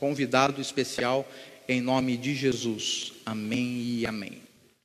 convidado 0.00 0.58
especial 0.62 1.30
em 1.68 1.82
nome 1.82 2.16
de 2.16 2.34
Jesus. 2.34 3.12
Amém 3.26 3.98
e 3.98 4.06
amém. 4.06 4.47